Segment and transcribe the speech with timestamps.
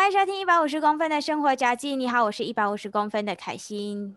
[0.00, 1.94] 欢迎收听一百五十公分的生活札记。
[1.94, 4.16] 你好，我是一百五十公分的凯欣。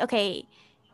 [0.00, 0.46] OK。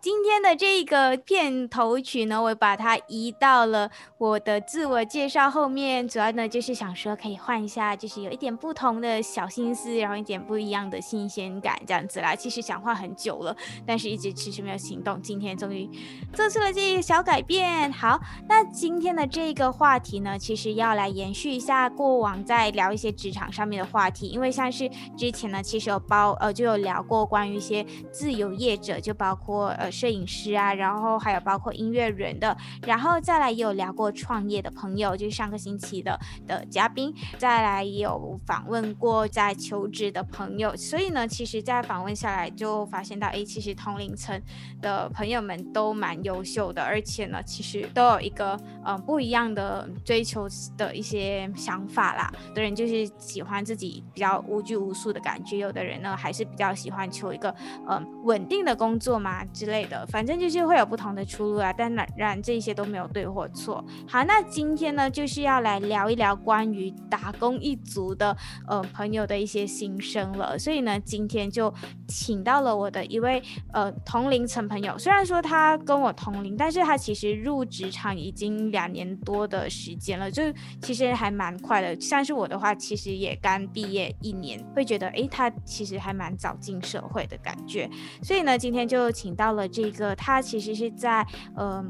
[0.03, 3.89] 今天的这个片头曲呢，我把它移到了
[4.19, 12.34] 我的自我介绍后面，主要呢就是想说可以换一下，就是有一点不同的小心思，然后一点不一样的新鲜感这样子啦。
[12.34, 13.57] 其实想换很久了，
[13.87, 15.88] 但是一直迟迟没有行动，今天终于
[16.32, 17.93] 做出了这个小改变。
[17.93, 29.91] 好，那今天的这个话题呢，其实要来延续一下过往在聊一些职场上面的话题，因为像是之前呢，其实有包呃就有聊过关于一些自由业者，就包括呃。
[29.92, 32.56] 摄影师啊，然后还有包括音乐人的，
[32.87, 44.41] 然后再来也有聊过创业的朋友，就是上个星期的的嘉宾，再来也有访问过在求职的朋友，所以呢，其实，在访问下来就发现到，哎，其实同龄层
[44.80, 52.32] 的朋友们都蛮优秀的，而且呢，其实都有一个嗯、不一样的追求的一些想法啦。
[52.48, 57.54] 有的人就是喜欢自己比较无拘无束的感觉，有的人呢还是比较喜欢求一个
[57.88, 60.07] 嗯、稳定的工作嘛之类的。
[60.07, 63.85] 反正就是会有不同的出路啊，当然这些都没有对或错。
[64.09, 70.59] 好，那今天呢，就是要来聊一聊关于打工一族的呃朋友的一些心声了。
[70.59, 71.72] 所以呢，今天就
[72.06, 80.43] 请到了我的一位呃同龄层朋友，虽然说他跟我同龄，但是他其实入职场已经两年多的时间了，就
[80.81, 82.00] 其实还蛮快的。
[82.00, 87.88] 像是我的话，其实也刚毕业一年，会觉得诶，他其实还蛮早进社会的感觉。
[88.22, 89.82] 所以呢，今天就请到了这。
[89.82, 91.26] 一个他其实是在
[91.56, 91.84] 呃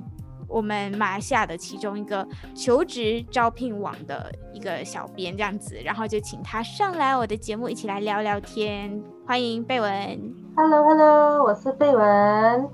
[0.48, 8.98] 我们马来西亚的其中一个求职招聘网的一个小编这样子，然后就请他上来我的节目一起来聊聊天。
[9.26, 9.90] 欢迎贝文。
[10.56, 12.68] Hello Hello，我是贝文。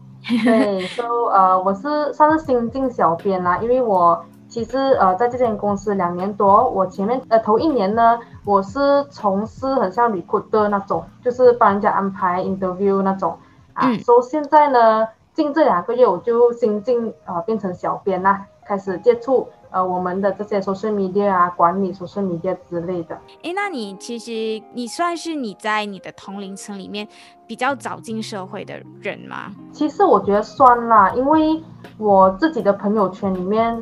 [0.45, 13.37] 对， so 呃我是算是新进小编啦，因为我其实呃在这间公司两年多，我前面呃头一年呢，我是从事很像 recruiter 那种，就是帮人家安排 interview 那种。
[13.79, 23.17] 啊，所以现在呢，近这两个月我就新进呃变成小编啦，开始接触呃我们的这些 social media 啊，管理 social media 之类的。
[23.43, 27.07] 诶，那你其实你算是你在你的同龄层里面
[27.47, 29.53] 比较早进社会的人吗？
[29.73, 31.63] 其实我觉得算啦，因为
[31.99, 33.81] 我自己的朋友圈里面。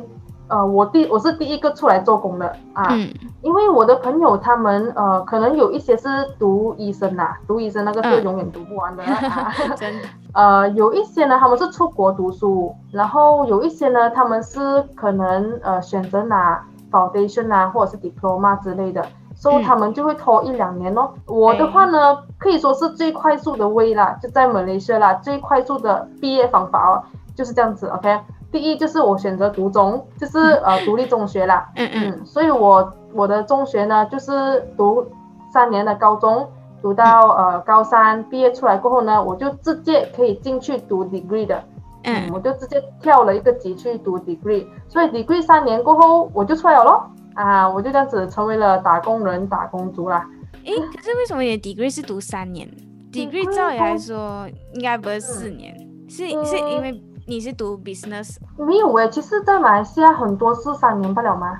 [0.49, 6.07] 呃，我第我是第一个出来做工的啊，嗯、因为我的朋友他们呃，可能有一些是
[6.39, 9.03] 读医生呐、啊，读医生那个是永远读不完的，
[9.75, 10.07] 真的。
[10.33, 21.09] 呃，有一些呢，他们是出国读书，然后有一些呢，他们是可能呃选择拿 foundation 啊，或者是 diploma 之类的，所以他们就会拖一两年哦。
[21.27, 27.03] 嗯、我的话呢，可以说是最快速的 way 啦，就在马来西亚啦，最快速的毕业方法哦，
[27.35, 28.19] 就是这样子，OK。
[28.51, 35.05] 第一就是我选择读中，就是呃独立中学啦，嗯嗯，所以我我的中学呢就是读
[35.53, 36.47] 三年的高中，
[36.81, 41.61] 读到呃高三毕业出来过后呢，我就直接可以进去读 degree 的，
[42.03, 50.25] 嗯，我就直接跳了一个级去读 degree，所以 degree 三年过后我就出来了咯，啊，我就这样子成为了打工人打工族啦。
[50.63, 52.69] 诶， 可是为什么你的 degree 是读三年？
[53.11, 57.03] degree 照理来说应该不是四年，嗯、是是因为。
[57.27, 58.37] 你是读 business？
[58.57, 61.59] 没有诶，其实，在马来西亚很多是三年不了吗？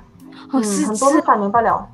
[0.50, 1.86] 哦，是、嗯，很多是三年不了。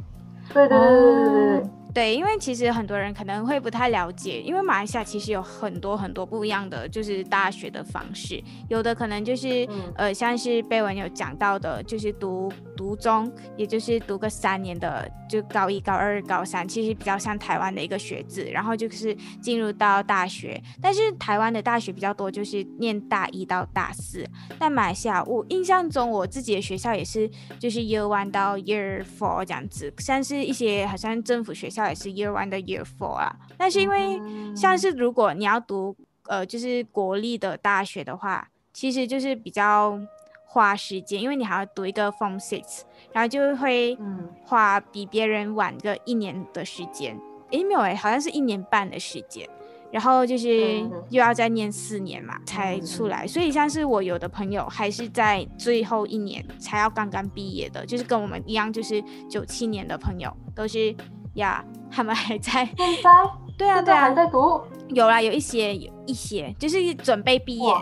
[0.53, 1.59] 对对对对对对对。
[1.59, 24.28] 哦对，因为其实很多人可能会不太了解，因为马来西亚其实有很多很多不一样的就是大学的方式，有的可能就是、嗯、呃像是贝文有讲到的，就是读读中，也就是读个三年的，就高一、高二、高三，其实比较像台湾的一个学制，然后就是进入到大学，但是台湾的大学比较多，就是念大一到大四，
[24.59, 27.31] 但马来西亚我印象中我自己的学校也是
[27.61, 31.84] 就是 year one 到 year four 这样子，像是一些好像政府学校。
[31.89, 34.21] 也是 year one 的 year four 啊，但是因为
[34.56, 35.97] 像是如果你要读
[36.27, 39.99] 呃就是国立的大学的话，其实就是比较
[40.47, 42.82] 花时间，因为你还要读一个 form six，
[43.12, 43.99] 然后就会
[44.44, 47.19] 花比别人晚个一年的时间，
[47.50, 49.49] 诶没有诶，好像是一年半的时间，
[49.91, 50.81] 然后就是
[51.11, 60.94] 又要再念四年嘛才出来，所以像是我有的朋友还是在最后一年才要刚刚毕业的，就是跟我们一样，就是九七年的朋友都是。
[61.34, 63.10] 呀他们还在， 现在？
[63.56, 67.75] 对啊，对啊，还在读，有啦，有一些，有一些，就是准备毕业，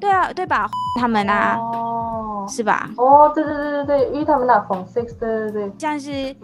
[0.00, 0.66] 对啊，对吧？
[0.98, 2.88] 他们啊，哦，是吧？
[2.96, 6.34] 哦，对对对对对，因为他们那 Form Six，对对对，像是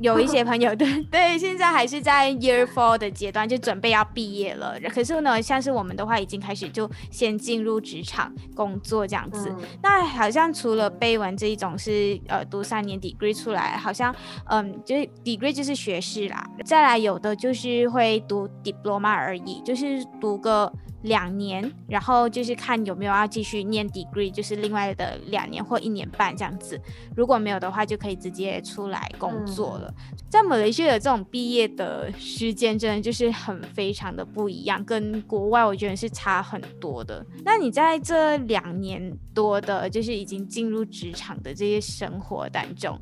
[0.00, 4.78] 有一些 朋友， 对对，现在还是在 Year Four 的阶段，就准备要毕业了。
[4.92, 9.48] 可是呢，像是我们的话，已经开始就先进入职场工作这样子。
[9.50, 14.14] 嗯、那好像除了碑文这一种是呃读三年 degree 出来，好像
[14.46, 16.48] 嗯，就是 degree 就是学士啦。
[16.64, 20.72] 再来有的就是会读 diploma 而已，就是读个。
[21.02, 26.80] 两年，然后就是看有没有要继续念 degree，就是另外的两年或一年半这样子。
[27.14, 29.94] 如果没有的话，就可以直接出来工作了。
[30.10, 37.24] 嗯、在马来西亚的这种毕业的时间，真的就是很非常的不一样，跟国外我觉得是差很多的。
[37.44, 42.98] 那你在这两年多的，就是已经进入职场的这些生活当中，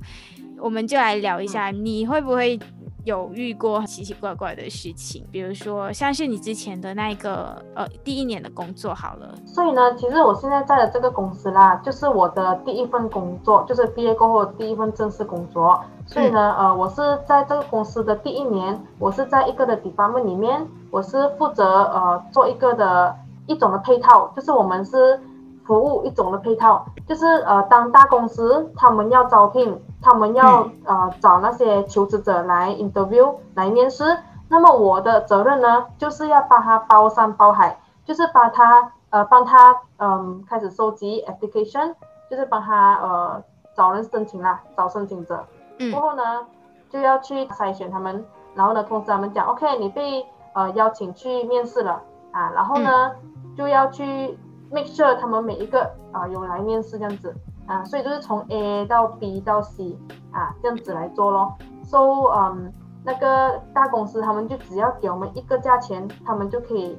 [0.58, 2.58] 我们就来聊一下，你会不会？
[3.06, 9.32] 有遇过奇奇怪怪的事情，比如说像是你之前的那个呃第一年的工作好了。
[9.47, 15.81] 所以呢，其实我现在在的这个公司啦，就是我的第一份工作，就是毕业过后的第一份正式工作。
[16.05, 23.14] 所以呢，嗯、呃，我是在这个公司的第一年，我是在一个的 department 里面，我是负责呃做一个的
[23.47, 25.20] 一种的配套，就是我们是
[25.67, 29.83] 服务一种的配套，就是呃当大公司他们要招聘。
[30.03, 34.17] 他们要、嗯、呃找那些求职者来 interview 来面试，
[34.49, 41.93] 那么我的责任呢，就是要帮他包山包海，就是把他呃帮他嗯、呃、开始收集 application，
[42.31, 43.43] 就是帮他呃
[43.75, 45.45] 找人申请啦，找申请者，
[45.79, 46.47] 嗯，过后呢
[46.89, 48.25] 就要去筛选他们，
[48.55, 52.01] 然后呢通知他们讲，OK 你被呃邀请去面试了。
[52.31, 54.39] 啊，然后呢、嗯、就要去
[54.71, 55.83] make sure 他们每一个
[56.13, 57.35] 啊、呃、有来面试这样子。
[57.67, 59.99] 啊，所以就是从 A 到 B 到 C
[60.31, 61.59] 啊，这样子来做咯。
[61.83, 61.99] So，
[62.33, 62.73] 嗯，
[63.05, 66.97] 那个大公司他们就只要给我们一个价钱，他们就可以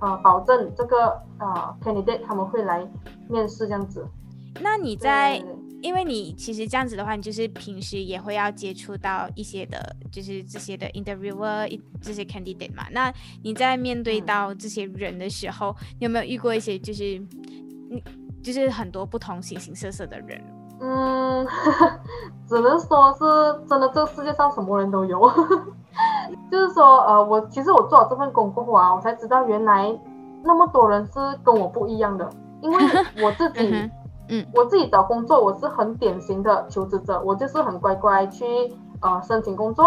[0.00, 2.86] 呃保证这个呃 candidate 他们会来
[3.26, 4.06] 面试这样子。
[4.60, 5.42] 那你在，
[5.82, 12.86] 因为你其实这样子的话，你就是平时也会要接触到一些的，就是这些的 interviewer 这些 candidate 嘛。
[12.92, 13.12] 那
[13.42, 17.18] 你在面对到这些人的时候，嗯、你有没有遇过一些就是
[17.90, 18.02] 你？
[18.42, 20.42] 就是很多不同形形色色的人，
[20.80, 21.46] 嗯，
[22.48, 25.30] 只能说是真的，这个世界上什么人都有。
[26.50, 29.96] 就是说，呃，我其实我做了这份工作啊，我才知道原来
[30.42, 31.12] 那么多人是
[31.44, 32.28] 跟我不一样的。
[32.62, 32.76] 因为
[33.22, 33.90] 我自己，
[34.28, 38.44] 嗯，嗯，我自己找工作，我是很典型的求职者，我就是很乖乖去
[39.00, 39.84] 呃申请工作，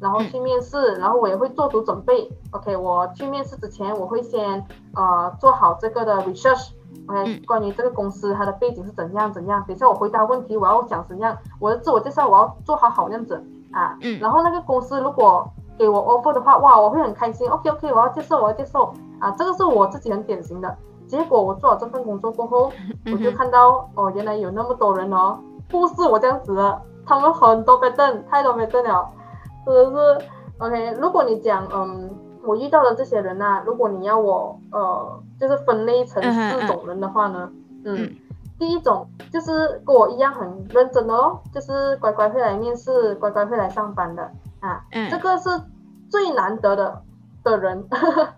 [0.00, 2.30] 然后去面试，然后我也会做足准备。
[2.52, 6.70] OK，我去面试之前，我会先呃做好这个的 research。
[7.08, 13.40] OK，关于这个公司它的背景是怎样怎样，等一下我回答问题我要讲怎样，我的自我介绍我要做好好样子
[13.72, 15.48] 啊，嗯，然后那个公司如果
[15.78, 20.76] 给我 offer 的话，哇，我会很开心，OK OK，我要接受我要接受啊，这个是我自己很典型的。
[21.06, 22.72] 结果我做了这份工作过后，
[23.12, 25.38] 我就看到哦，原来有那么多人哦，
[25.68, 29.08] 不是我这样子的，他们很多被瞪，太多被瞪了，
[29.64, 30.18] 是不是
[30.58, 32.10] ？OK，如果你讲嗯。
[32.48, 37.50] 我遇到的这些人啊，如果你要我呃，就是分类成四种人的话呢，
[37.84, 38.16] 嗯，嗯，
[38.56, 44.30] 第一种就是跟我一样很认真的哦，就是乖乖会来面试，乖乖会来上班的
[44.60, 45.50] 啊，嗯，这个是
[46.08, 47.02] 最难得的
[47.42, 47.84] 的人，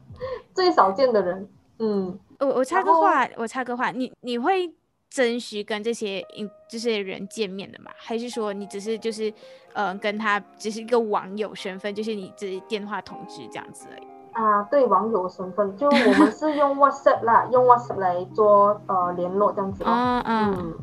[0.56, 1.46] 最少见的人，
[1.78, 4.72] 嗯，我我插个话，我插个话，你你会。
[5.10, 6.22] 真实跟这些
[6.68, 7.90] 这些人见面的吗？
[7.96, 9.32] 还是说你只是就是
[9.72, 14.06] 呃跟他只是一个网友身份，就是你只是电话通知这样子而已？
[14.32, 19.82] 啊，对，网友身份，就我们是用 WhatsApp 啦，用 WhatsApp 来做呃联络这样子。
[19.86, 20.74] 嗯嗯，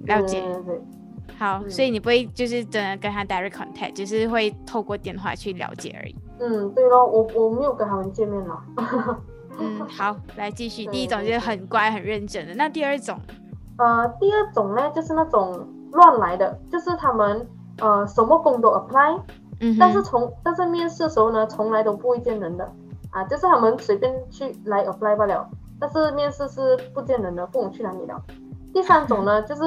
[0.00, 0.42] 了解。
[0.42, 0.80] 对对对。
[1.38, 6.14] 好，嗯，所以你不会就是真的跟他 direct contact，就是会透过电话去了解而已。
[6.40, 8.62] 嗯，对咯，我我没有跟他们见面了。
[9.58, 10.86] 嗯，好，来继续。
[10.86, 13.18] 第一种就是很乖很认真的，那第二种？
[13.78, 17.46] 呃，第二种呢，就是那种乱来的，就是他们
[17.78, 19.20] 呃什么工都 apply，
[19.60, 22.70] 嗯，但是从但是面试的时候呢，从来都不会见人的，
[23.10, 25.48] 啊，就是他们随便去来 apply 罢了，
[25.78, 28.22] 但是面试是不见人的，不懂去哪里了。
[28.72, 29.62] 第三种呢，就是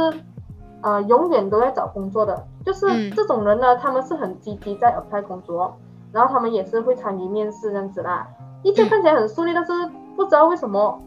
[0.82, 5.78] 呃永远都在找工作的，就是这种人呢，他们是很积极在 apply 工作，
[6.12, 8.28] 然后他们也是会参与面试这样子啦，
[8.64, 9.72] 一切看起来很顺利，但是
[10.16, 11.02] 不知道为什么。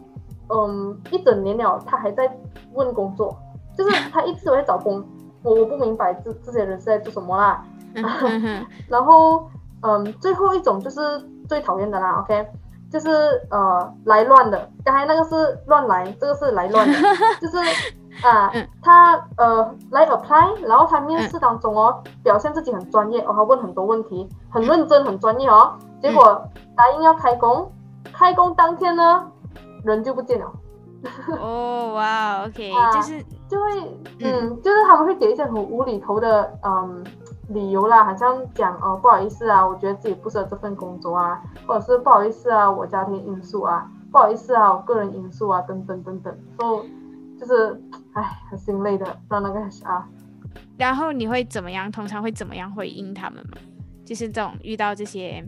[0.49, 2.29] 嗯，一整年了，他还在
[2.73, 3.35] 问工作，
[3.77, 5.03] 就是他一直在找工，
[5.41, 7.65] 我我不明白这这些人是在做什么啦。
[8.89, 9.49] 然后，
[9.81, 10.99] 嗯，最后一种就是
[11.47, 12.45] 最讨厌的啦，OK，
[12.93, 13.09] 就是
[13.49, 16.93] 呃来乱的，刚才那个是乱来，这个是来乱的，
[17.41, 17.57] 就是
[18.25, 26.41] 啊，他呃来 apply，然后他面试当中哦，表现自己很专业，哦，他问很多问题，很认真，很专业哦，结果
[26.77, 27.69] 答应要开工，
[28.13, 29.27] 开工当天呢。
[29.83, 30.49] 人就不见了。
[31.41, 37.03] 哦，哇，OK， 就是就会，嗯，就是他们会给一些很无厘头的，嗯，
[37.53, 46.83] 理由啦，好像讲哦不好意思啊，我觉得自己不适合这份工作啊，或者是不好意思啊，我家庭因素啊，不好意思啊，我个人因素啊，等等等等，都
[47.39, 47.81] 就是
[48.13, 50.03] 唉很心累的，让那个 HR。
[50.77, 51.91] 然后你会怎么样？
[51.91, 53.57] 通常会怎么样回应他们吗？
[54.05, 55.43] 就是这种遇到这些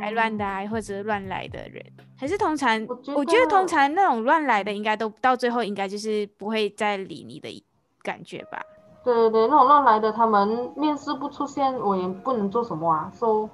[0.00, 1.82] 来乱的啊，或者乱来的人，
[2.16, 7.64] 还是通常我觉，我觉得通常那种乱来的，应该都到最后应该就是不会再理你的
[8.02, 8.60] 感觉吧？
[9.06, 13.08] 对对对，那种乱来的，他们面试不出现，我也不能做什么啊。
[13.14, 13.50] 说、so，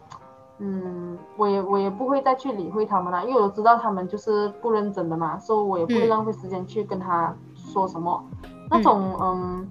[0.59, 8.25] 嗯，我也我也不会再去理会他们了，因为我知道他们就是不认真的嘛，所以我也不会浪费时间去跟他说什么。
[8.45, 9.69] 嗯、那种嗯。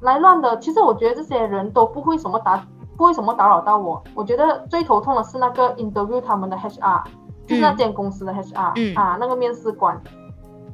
[0.00, 2.62] 来乱的，其实我觉得这些人都不会什么打，
[2.94, 4.02] 不会什么打扰到我。
[4.14, 7.12] 我觉得最头痛的是那个 interview 他们的 HR，、嗯、
[7.46, 9.98] 就是那间公司的 HR、嗯、啊，那个面试官，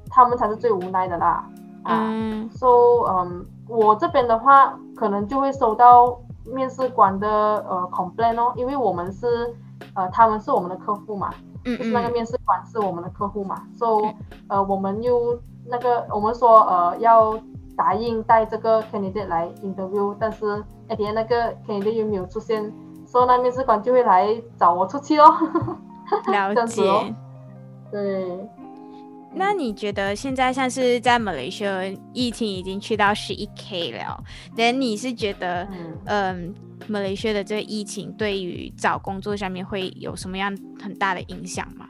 [0.09, 1.47] 他们才是最无奈的啦。
[1.85, 2.67] 啊、嗯，so
[3.09, 9.55] 嗯，我这边的话可能就会收到面试官的呃 complaint 哦，因为我们是
[9.95, 11.31] 呃他们是我们的客户嘛，
[11.65, 14.01] 嗯，就是那个面试官是我们的客户嘛，so
[14.49, 17.39] 呃我们又那个我们说呃要。
[17.77, 22.71] 答应带这个 candidate 来 interview，但是 the end 那个 candidate 又没有出现，
[23.07, 25.25] 所以那面试官就会来找我出去咯。
[26.29, 26.87] 了解。
[26.87, 27.05] 哦、
[27.91, 28.51] 对。
[29.33, 31.81] 那你觉得现在像是在马来西亚
[32.13, 34.23] 疫情已经去到十一 K 了，
[34.57, 35.67] 那你是觉得，
[36.07, 36.55] 嗯，
[36.89, 41.87] 马来西亚的这个疫情对于找工作上面会有什么样很大的影响吗？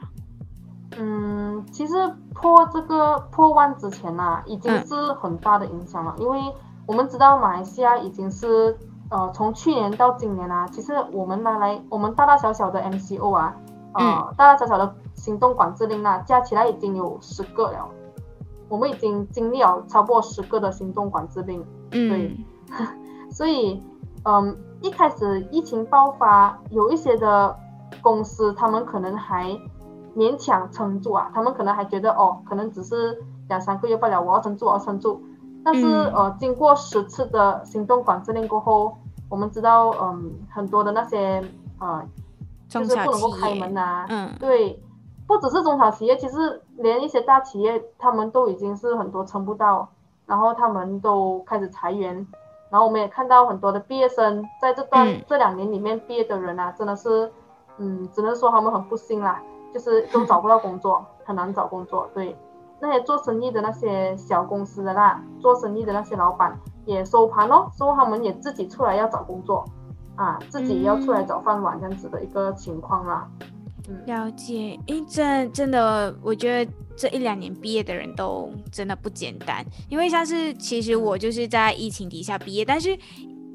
[0.97, 1.93] 嗯，其实
[2.33, 6.39] 破这个破万之前呐、啊，已经是很大的影响了，嗯、因为
[6.85, 8.77] 我们知道马来西亚已经是
[9.09, 13.55] 呃从去年到今年啊，其实我们拿来我们大大小小的 MCO 啊，
[13.93, 17.87] 呃、嗯、大大小小的行动管制令啊，加起来已经有十个了，
[18.69, 22.37] 我们已经经历了超过十个的行动管制令，对，
[22.79, 23.81] 嗯、所以
[24.23, 27.55] 嗯一开始疫情爆发，有一些的
[28.01, 29.57] 公司他们可能还。
[30.13, 33.17] 勉强撑住啊，他们可能还觉得哦，可能只是
[33.47, 35.23] 两三个月罢了，我要撑住，我要撑住。
[35.63, 38.97] 但是、嗯、呃，经过十次的行动管制令过后，
[39.29, 41.41] 我们知道，嗯，很多的那些
[41.79, 42.03] 呃，
[42.79, 44.05] 就是不能够开门啊。
[44.09, 44.31] 嗯。
[44.39, 44.81] 对，
[45.27, 49.87] 不只是中小企业，其实连一些大企业，他们都已经是很多撑不到，
[50.25, 52.25] 然后他们都开始裁员。
[52.69, 57.29] 然后我们也看到很多的毕业生在这段、嗯、这两年里面毕业的人啊，真的是，
[57.77, 59.41] 嗯，只能说他们很不幸啦。
[59.73, 62.05] 就是都找不到工作， 很难找工作。
[62.13, 62.35] 对，
[62.81, 69.63] 那些做生意的那些小公司的啦，做生意的那些老板也收盘咯，说他们也自己出来要找工作，
[70.21, 73.27] 啊，自己要出来找饭碗这样子的一个情况啦。
[73.89, 74.79] 嗯，了解。
[74.87, 82.97] 诶，这真的，我觉得这一两年毕业的人都真的不简单，因为像是其实我就是在疫情底下毕业，但是。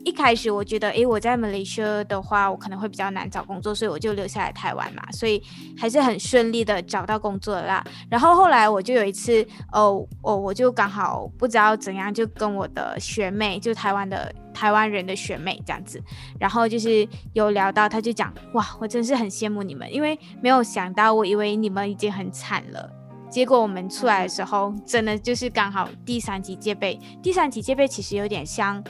[0.06, 5.42] 一开始我觉得，诶，我在马来西亚的话，我可能会比较难找工作，所以我就留下来台湾嘛，所以
[5.76, 7.84] 还是很顺利的找到工作啦。
[8.08, 16.00] 然后后来我就有一次，哦，哦，我就刚好不知道怎样，就跟我的学妹，就台湾的台湾人的学妹这样子，
[16.38, 22.88] 然后就是有聊到，她就讲，哇，我真是很羡慕你们，因为没有想到，我以为你们已经很惨了，
[23.28, 28.80] 结果我们出来的时候，真的就是刚好第三级戒备，第三级戒备其实有点像。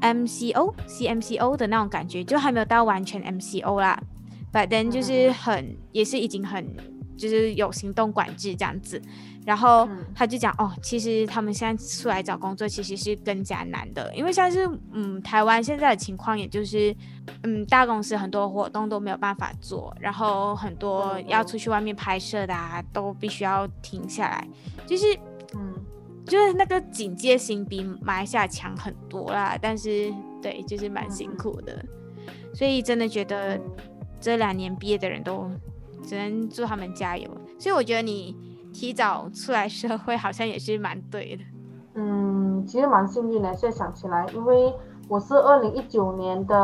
[0.00, 4.00] MCO、CMCO 的那种感觉，就还没有到完全 MCO 啦
[4.52, 6.76] ，But then 就是很，嗯、也是已经很，
[7.16, 9.00] 就是有行动管制这样子。
[9.46, 16.94] 然后他就讲，哦，其实他们现在出来找工作其实是更加难的，因为像是，嗯，台湾现在的情况，也就是，
[17.44, 24.46] 嗯，大公司很多活动都没有办法做，然后很多要出去外面拍摄的啊，都必须要停下来，
[24.86, 25.06] 就是，
[25.54, 25.74] 嗯。
[26.28, 31.82] 就是那个警戒心比马来西亚强很多啦，但是对，就是蛮辛苦的，
[32.54, 33.58] 所以真的觉得
[34.20, 35.50] 这两年毕业的人都
[36.02, 37.28] 只能祝他们加油。
[37.58, 38.36] 所以我觉得你
[38.72, 41.42] 提早出来社会好像也是蛮对的。
[41.94, 44.72] 嗯，其实蛮幸运的，现在想起来，因为
[45.08, 46.56] 我是二零一九年的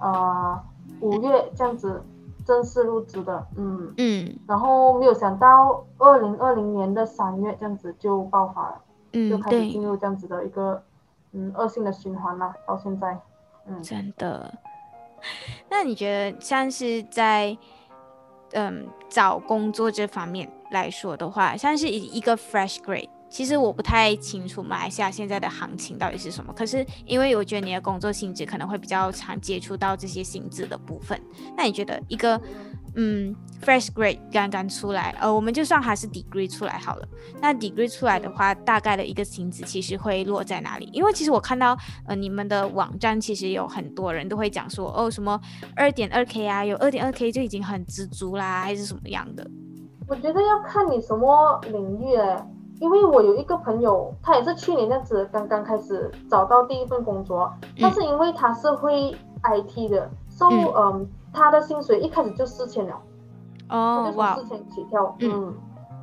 [0.00, 0.60] 呃
[1.00, 2.02] 五月这样子
[2.44, 8.80] 正式入职的，嗯嗯，然后没有想到二零二零年的三月这样子就爆发了。
[9.14, 10.82] 嗯，就开始进入这样子的一个
[11.32, 13.18] 嗯恶性的循环啦，到现在，
[13.66, 14.52] 嗯，真的。
[15.70, 17.56] 那你觉得像是在
[18.52, 26.52] 嗯找工作这方面来说的话，像是一个 fresh grade，其实我不太清楚马来西亚现在的行情到底是什么。
[26.52, 31.18] 可是因为我觉得你的工作性质可能会比较常接触到这些薪资的部分，
[31.56, 32.38] 那你觉得一个
[32.96, 37.08] 嗯，fresh grade 刚刚出来，呃，我们就算还是 degree 出来好了。
[37.40, 40.88] 那 degree 出来的话，大概的一个薪资其实会落在哪里？
[40.92, 45.40] 因为其实我看到，呃，你们的网站其实有很多人都会讲说，哦，什么
[45.74, 49.44] 二点二 k 啊，有二点二 k 就已经很知足啦，还是什么样的？
[50.06, 52.36] 我觉得要看你什么领域诶，
[52.80, 61.08] 因为我有一个朋友，他也是去年那子刚刚开始找到第一份工作，但是因为他是会 IT 的，所以嗯。
[61.34, 62.94] 他的薪水一开始就四千了，
[63.68, 65.52] 哦，就从四千起跳，嗯，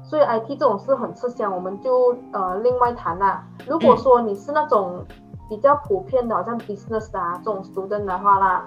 [0.04, 3.48] 所以 IT 这种是很吃香，我们就呃另外谈啦。
[3.66, 5.06] 如果说你是那种
[5.50, 8.66] 比较普遍的，好像 business 啊这种 student 的话啦，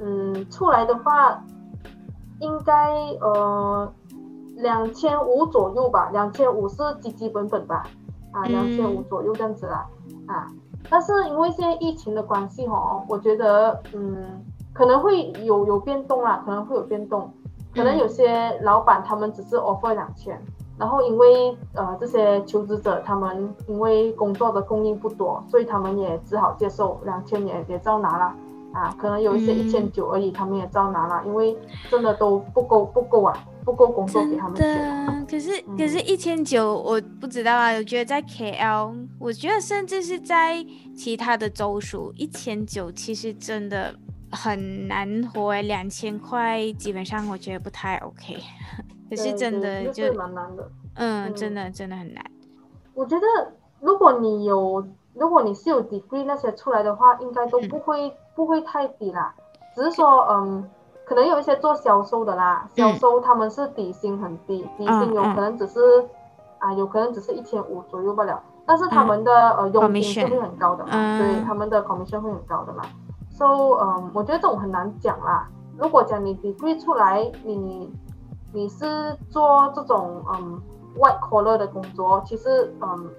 [0.00, 1.42] 嗯，出来的话
[2.38, 3.92] 应该呃
[4.56, 7.82] 两千五左右吧，两千五是基基本本吧，
[8.32, 9.86] 啊，两千五左右这样子啦，
[10.28, 10.46] 啊，
[10.88, 14.44] 但是因为现在疫情的关系哦，我觉得嗯。
[14.76, 17.32] 可能会有有变动啦，可能会有变动，
[17.74, 20.38] 可能有些老板他们只是 offer 两千，
[20.76, 28.34] 然后因为呃这些求职者他们因为工作的供应不多，所以他们也只好接受两千也也照拿了
[28.74, 31.56] 啊，可能有一些一千九而已，他们也照拿了，因为
[31.90, 33.32] 真的都不够不够啊，
[33.64, 35.26] 不够工作给他们选。
[35.26, 40.62] 可是可是一千九我不知道啊，我觉得在 KL，我觉得甚至是在
[40.94, 43.94] 其他的州属，一千九其实真的。
[44.36, 48.36] 很难活哎，两千块基本上我觉得不太 OK，
[49.10, 52.22] 可是真的就蛮难的，嗯，真的真的很难。
[52.94, 53.26] 我觉得
[53.80, 59.34] 如果你有，如果你是有 degree 那些出来的话，应该都不会、嗯、不会太低啦。
[59.74, 60.68] 只是说，嗯，
[61.04, 66.08] 可能有一些做销售的啦，销售他们是底薪很低，嗯、底薪有可能只是、嗯、
[66.58, 72.82] 啊，有可能只是一千五左右不了，但是他们的、嗯、呃佣金是会很高的嘛，嗯、对，他们的 commission 会很高的嘛。
[73.36, 75.46] So 嗯，我觉得这种很难讲啦。
[75.76, 77.92] 如果讲你比对出来，你
[78.52, 80.58] 你是做这种嗯
[80.98, 83.10] white collar 的工作，其实嗯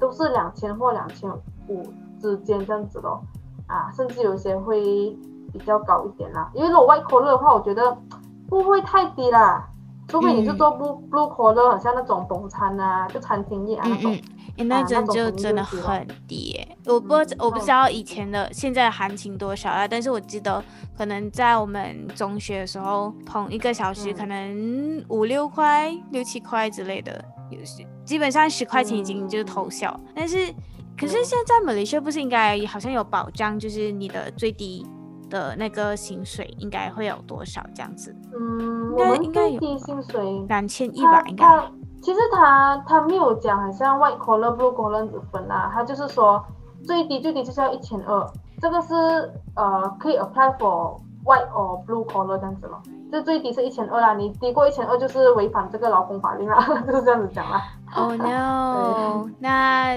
[0.00, 1.30] 都是两千或两千
[1.68, 1.82] 五
[2.20, 3.22] 之间这样子咯。
[3.68, 5.16] 啊，甚至有些会
[5.52, 6.50] 比较高一点啦。
[6.54, 7.96] 因为如果 white collar 的话，我觉得
[8.48, 9.68] 不会太低啦。
[10.12, 14.14] 除非你是做 blue blue collar，好像那种中餐啊，就餐厅业啊那种。
[14.58, 20.62] 欸、那真就真的很低，欸，我不我不知道以前的现在的行情多少啊，但是我记得
[20.94, 29.98] 可能在我们中学的时候，捧一个小时可能五六块、六七块之类的，有些基本上十块钱已经就是偷笑。
[30.14, 30.52] 但是
[30.98, 34.86] 可是现在马来西亚不是应该好像有保障，就是你的最低
[35.32, 38.14] 的那个薪水应该会有多少这样子？
[38.38, 41.44] 嗯，我们应该有薪水两千一吧，应该。
[42.02, 46.44] 其实他他没有讲，好像 white collar blue collar 之分啊，他就是说
[46.84, 48.28] 最低最低就是要一千二，
[48.60, 48.94] 这个是
[49.54, 57.62] 呃可以 apply for white or blue collar 这样子咯，这最低是一千二啦，你低过一千二就是违反这个劳工法令啦， 就是这样子讲啦。
[57.94, 59.96] Oh no， 那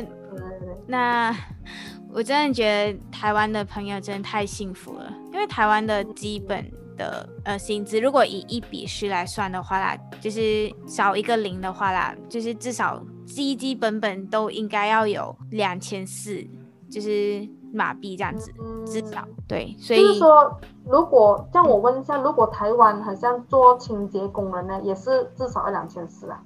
[0.86, 1.36] 那
[2.14, 6.72] 我真的觉得台湾的朋友真的太幸福了，因为台湾的基本。
[6.98, 16.42] 的呃薪资，如果以一比十来算的话啦，就是少一个零的话啦，就是至少基基本本都应该要有两千四，
[16.90, 19.76] 就是马币这样子，嗯、至少对。
[19.78, 26.42] 所以就是说，如果像我问一下，如果台湾好像做清洁工人呢，也是至少要两千四啊？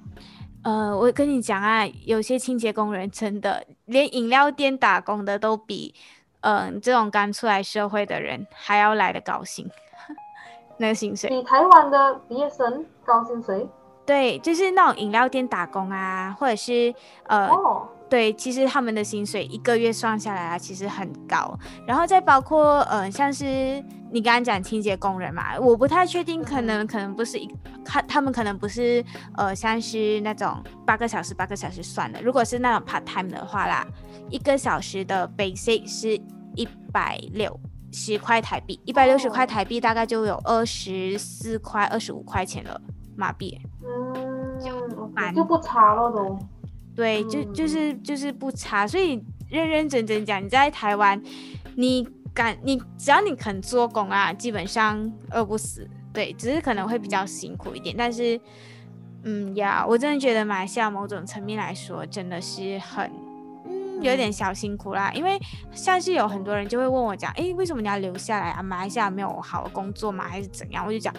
[0.64, 5.94] 呃，我跟你讲啊，有些清洁工人真的连饮料店打工的都比
[6.42, 9.70] 嗯、呃、这种刚出来社会的人还要来的高薪。
[10.78, 13.68] 那个薪水比台湾的毕业生高薪水？
[14.06, 16.94] 对，就是那种饮料店打工啊，或者是
[17.28, 17.84] 呃，oh.
[18.10, 21.58] 对，其实他们的薪水一个月算下来啊，其实很高。
[21.86, 23.46] 然后再包括呃，像是
[24.12, 27.48] 你刚刚讲清洁工人嘛，我不太确定，可能可能不是一，
[27.86, 29.04] 他他们可能不是
[29.38, 32.22] 呃，像是那种八个小时八个小时算的。
[32.22, 33.86] 如果是那种 part time 的话啦，
[34.30, 36.20] 一个小时的 basic 是
[36.56, 37.60] 一百六。
[37.92, 42.80] 十块台币，一百六十块台币大概就有二十四块、二十五块钱了
[43.16, 43.60] 马币。
[43.84, 46.38] 嗯，就蛮就不差了都。
[47.00, 51.22] 对，就就是就是不差，所以认认真真讲，你在台湾，
[51.76, 55.90] 你敢你只要你肯做工啊，基本上饿不死。
[56.12, 58.38] 对，只是可能会比较辛苦一点，但是，
[59.24, 63.10] 嗯呀，我真的觉得马来西亚某种层面来说，真的是很。
[63.66, 65.38] 嗯有点小辛苦啦，因为
[65.74, 68.64] 像是有很多人就会问我讲，诶，为什么你要留下来啊？
[68.64, 70.24] 马来西亚没有好的工作吗？
[70.24, 70.86] 还是怎样？
[70.88, 71.14] 我就讲，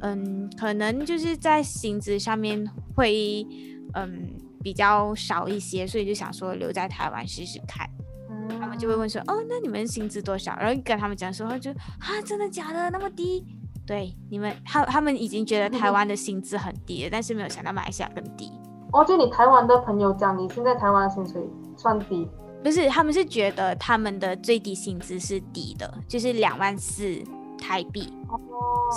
[0.00, 3.46] 嗯，可能就是在薪资上面会，
[3.92, 4.32] 嗯，
[4.64, 7.88] 比较少一些，所以就想说留在台湾试试看。
[8.30, 10.56] 嗯，他们就会问说，哦，那你们薪资多少？
[10.58, 12.88] 然后跟他们讲说，就啊，真的假的？
[12.90, 13.44] 那么低？
[13.86, 18.50] 对，你们他他们已经觉得台湾的薪资很低了，但是没有想到马来西亚更低。
[18.92, 21.42] 哦，就你台湾的朋友讲，你现在台湾的薪水
[21.76, 22.26] 算低？
[22.62, 27.22] 不是，他们是觉得他们的最低薪资是低的，就是两万四
[27.60, 28.40] 台币，哦，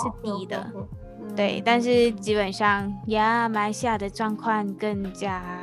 [0.02, 0.56] 是低的。
[0.56, 1.34] Okay, okay, okay.
[1.36, 5.57] 对，但是基本上呀，马来西亚的状况更加，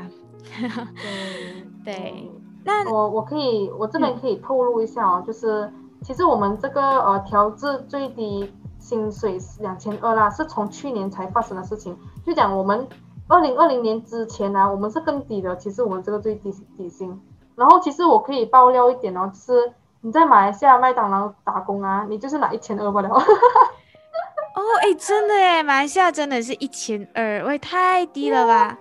[1.83, 1.93] 对。
[1.93, 2.31] 对
[2.67, 11.95] 那我我可以，我这边可以透露一下哦，嗯、就是其实我们这个呃调至最低薪水两千二啦，是从去年才发生的事情。
[12.25, 12.87] 就讲我们
[13.27, 15.55] 二零二零年之前呢、啊，我们是更低的。
[15.57, 17.21] 其实我们这个最低底薪，
[17.55, 23.09] 然后其实我可以爆料一点哦，就是你在马来西亚麦当劳打工啊，你就是拿一千二不了。
[23.13, 28.75] 哦，哎，真的哎，马来西亚真的是一千二，喂，太低了吧？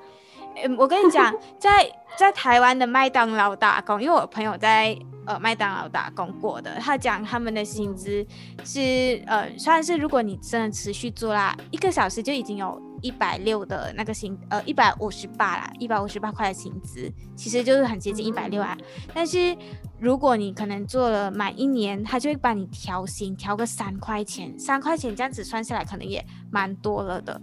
[0.63, 1.91] 嗯，我跟你讲，在。
[2.17, 8.25] 在台湾的麦当劳打工，因为我朋友在呃麦当劳打工过的，他讲他们的薪资
[8.63, 18.79] 是呃，算是如果你真的持续做啦，一个小时就已经有一百六的那个薪，呃一百五十八啦，一百五十八块的薪资，其实就是很接近一百六啊。
[19.13, 19.57] 但是
[19.99, 27.43] 如果你可能做了满一年，他就会帮你调薪，调个三块钱，三块钱这样子算下来，可能也蛮多了的。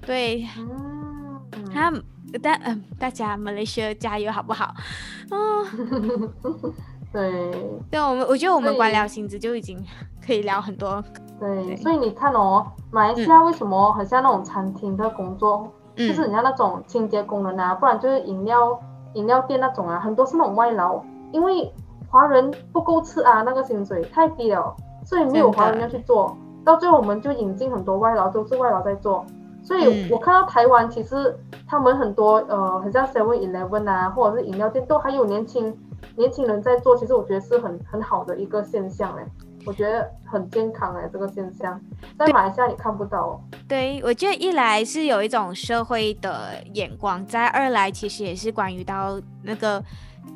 [0.00, 0.48] 对，
[1.70, 1.92] 他。
[2.42, 4.74] 但嗯，大家马来西亚加油好不好？
[5.30, 5.64] 哦，
[7.12, 7.50] 对，
[7.90, 9.82] 对，我们我觉得我们光聊薪资就已经
[10.24, 11.02] 可以聊很多。
[11.40, 18.78] 对，对所以你看哦，马来西亚为什么很像那种餐厅的工作，嗯、就是人家那种清洁工人啊，不然就是饮料
[19.14, 21.72] 饮料店那种啊，很多是那种外劳，因为
[22.10, 29.24] 华人不够吃啊，那个薪水太低了，所以没有华人要去做，到最后我们就引进很多外劳，都是外劳在做。
[29.62, 35.76] 所以我看到台湾，其实他们很多呃，很像 Seven Eleven 啊，或者是饮料店，都还有年轻
[36.16, 36.96] 年轻人在做。
[36.96, 39.26] 其实我觉得是很很好的一个现象哎，
[39.66, 41.78] 我觉得很健康哎，这个现象
[42.18, 43.40] 在马来西亚你看不到哦。
[43.68, 49.82] 对，我觉得一来是有一种社会的眼光，在二来其实也是关于到那个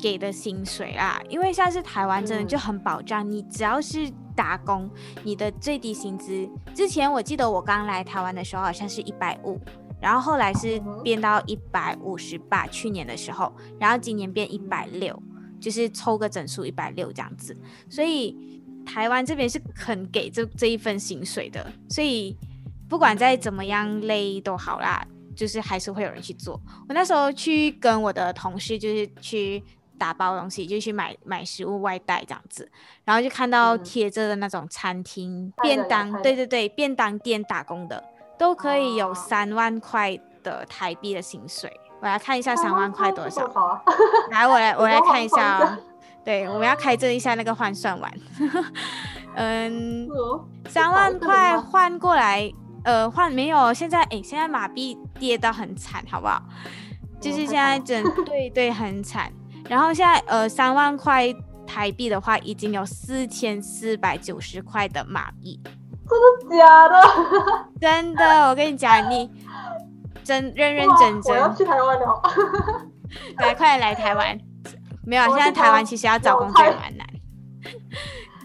[0.01, 1.21] 给的薪水啦。
[1.29, 4.13] 因为像是台湾真的就很保障，嗯、你只要是。
[4.35, 4.89] 打工，
[5.25, 9.61] 你的最低薪资之前我记得我刚来台湾的时候好像是一百五，
[10.01, 15.23] 然后后来是变到一百五十八，去年的时候，然后今年变一百六，
[15.61, 17.55] 就是抽个整数一百六这样子，
[17.91, 18.35] 所以
[18.87, 22.35] 台湾这边是肯给这这一份薪水的，所以
[22.89, 26.59] 不管再怎么样累都好啦，就是还是会有人去做。
[26.89, 29.63] 我那时候去跟我的同事就是去。
[30.03, 32.69] 打包东西就去买买食物外带这样子，
[33.05, 38.03] 然后就看到贴着的那种餐厅、嗯、便当，对对对，便当店打工的
[38.37, 41.73] 都可以有三万块的台币的薪水。
[42.01, 43.81] 我来看一下三万块多少，啊、
[44.33, 45.79] 来我来我来看一下 哦。
[46.25, 48.13] 对，我们要开证一下那个换算完。
[49.37, 50.09] 嗯，
[50.67, 53.73] 三万块换过来，呃，换没有？
[53.73, 56.43] 现在哎，现在马币跌到很惨，好不好？
[57.21, 59.33] 就是现在整对对很惨。
[59.69, 61.33] 然后现在呃三万块
[61.67, 65.61] 台币的话，已经有四千四百九十块的马币，
[66.09, 67.01] 真的假的？
[67.81, 69.31] 真的，我跟你讲，你
[70.25, 71.35] 真认认真真。
[71.35, 72.23] 我要去台湾了。
[73.39, 74.39] 来，快点来台湾。
[75.05, 77.07] 没有，现在台湾其实要找工作也蛮难。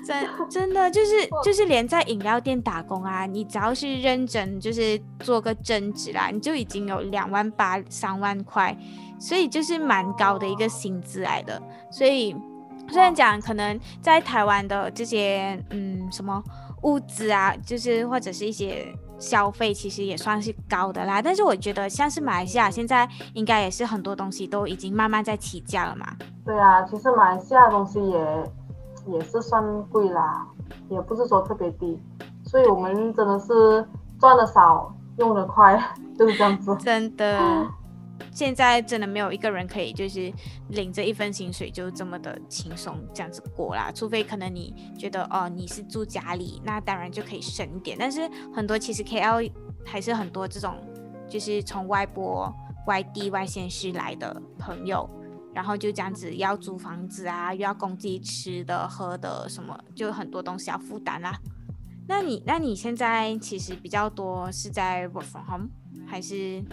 [0.07, 1.11] 真 真的就是
[1.43, 8.75] 就是连在饮料店打工啊，你只要是认真，就是做个正职啦，你就已经有两万八三万块。
[9.19, 12.35] 所以就是蛮高的一个薪资来的，所以
[12.87, 16.39] 虽然讲可能在台湾的这些嗯什么
[16.83, 18.85] 物资啊，就是或者是一些
[19.17, 21.19] 消费，其实也算是高的啦。
[21.19, 26.15] 但是我觉得像是马来西亚现在应该也是很多东西都已经慢慢在起价了嘛。
[26.45, 28.19] 对啊，其实马来西亚的东西也
[29.07, 30.47] 也是算贵啦，
[30.89, 31.99] 也不是说特别低。
[32.45, 33.87] 所以我们真的是
[34.19, 35.81] 赚的少，用的快，
[36.17, 36.75] 就是这样子。
[36.77, 37.67] 真的。
[38.31, 40.31] 现在真的没有一个人可以就是
[40.69, 47.97] 领着一份薪水就这么的轻松这样子过啦，除非可能你觉得哦你是住家里，那当然就可以省一点。
[47.99, 49.51] 但是很多其实 KL
[49.85, 50.75] 还是很多这种
[51.27, 52.53] 就是从外国、
[52.85, 55.07] 外地、外县市来的朋友，
[55.57, 61.33] 然后就这样子要租房子啊，又要供自己吃的、喝的什么，就很多东西要负担啦。
[62.07, 65.67] 那你那你现在其实比较多是在 work from home
[66.05, 66.63] 还是？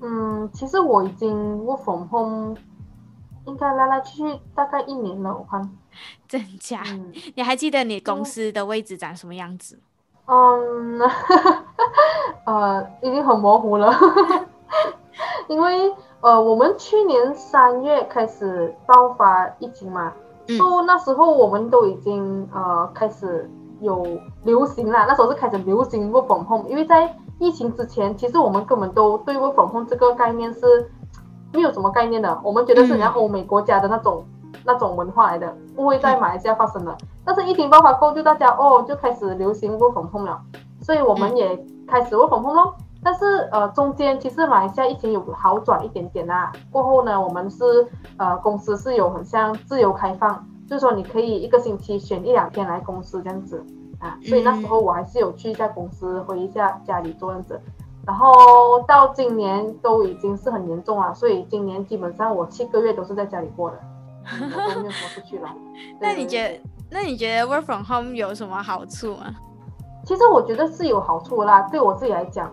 [0.00, 2.56] 嗯，其实我已经 work from home，
[3.46, 5.70] 应该来来去去大概一年了，我看。
[6.26, 6.82] 真假？
[6.88, 9.78] 嗯、你还记得你公司的位置长什么样子？
[10.26, 10.98] 嗯，
[12.44, 13.94] 呃，已经很模糊了，
[15.48, 20.12] 因为呃，我们去年三月开始爆发疫情嘛，
[20.46, 24.06] 所以、嗯 so, 那时候我们都已经呃开始有
[24.44, 30.88] 流行啦，那时候是开始流行 work from home，因为在疫情之前，其实我们根本都对 work from home 这个概念是
[31.52, 36.92] 没有什么概念的，我们觉得是人家欧美国家的那种、嗯、那种文化来的，不会在马来西亚发生的。
[36.92, 40.40] 嗯、但是疫情爆发后，就大家哦就开始流行 work from home 了，
[40.82, 42.76] 所以我们也开始 work from home 咯。
[43.02, 47.64] 但是呃中间其实马来西亚疫情有好转一点点啦，过后呢，我们是
[48.16, 50.46] 呃公司是有很像自由开放。
[50.68, 53.62] 就是说，你可以一个星期选一两天来公司这样子
[53.98, 57.60] 啊，所以那时候我还是有去一下公司，回一下家里做这样子。
[58.06, 63.78] 然后到今年都已经是很严重了，所以今年基本上我七个月都是在家里过的，
[64.40, 65.48] 嗯、我都没有说出去了。
[66.00, 66.60] 那你觉得，
[66.90, 69.34] 那你觉得 work from home 有什么好处吗？
[70.06, 72.50] 其实我觉得是有好处啦，对我自己来讲，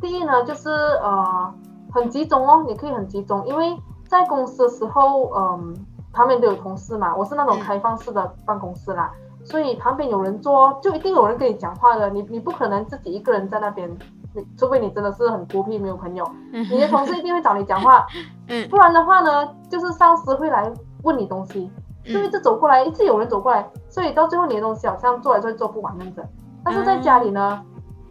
[0.00, 1.54] 第一呢就是呃
[1.92, 5.74] 很集中哦，你可以很集中，因为在公司的时候，嗯、呃。
[6.10, 12.08] 旁边都有同事嘛，我是那种开放式的办公室啦，嗯、所以旁边有人坐，就一定有人跟你讲话的。
[12.10, 13.88] 你你不可能自己一个人在那边，
[14.34, 18.04] 你除非你真的是很孤僻没有朋友，你的同事一定会找你讲话，
[18.70, 20.72] 不然的话呢，就是上司会来
[21.04, 21.70] 问你东西，
[22.04, 26.26] 就一直走过来，一直有人走过来，所以到最后你的东西好像做来做去做不完那样子。
[26.64, 27.62] 但是在家里呢，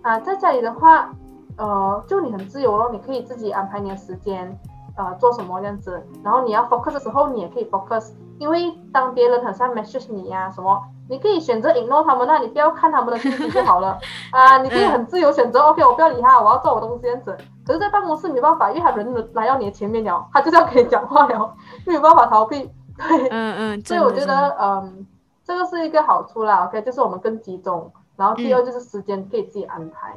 [0.03, 1.09] 啊，在家里的话，
[1.57, 4.57] 呃，就你很自由咯，你可以自己安排你的时间。
[4.99, 13.99] 呃，做什么这样子，然后你要 focus 的时候，你也可以 focus，因为当别人很像 message 你呀、啊、什么，你可以选择 ignore 他们，那你不要看他们的信息就好了
[14.33, 17.37] 啊，你可以很自由选择，OK，我不要理他，我要做我东西这样子。
[17.63, 21.53] 可是，在办公室没办法，因为他人来到你的前面了，他就是要跟你讲话了，
[21.85, 22.67] 没有办法逃避。
[22.97, 25.05] 对，嗯嗯，所以我觉得，嗯，
[25.43, 30.15] 这个是一个好处啦，OK，就是我们更集中，然后第二就是时间可以自己安排。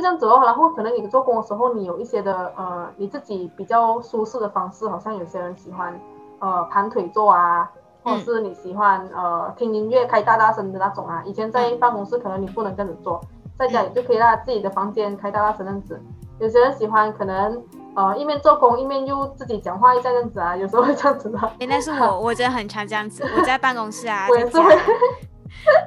[0.00, 5.98] 这样子哦，然后可能你做工的时候，你有一些的呃，你自己比较舒适的方式，好像有些人喜欢
[6.40, 7.70] 呃盘腿坐啊，
[8.02, 11.22] 或者是你喜欢呃听音乐开大大声的那种啊。
[11.24, 13.20] 以前在办公室可能你不能这样子做，
[13.58, 16.00] 在家里就可以在自己的房间开大大声这样子。
[16.38, 17.62] 有些人喜欢可能
[17.94, 21.38] 呃一面做工一面又自己讲话一下这样子啊，有时候会这样子的。
[21.60, 24.76] 哎，但是我我真的很常这样子， 我在办公室啊，我也是会，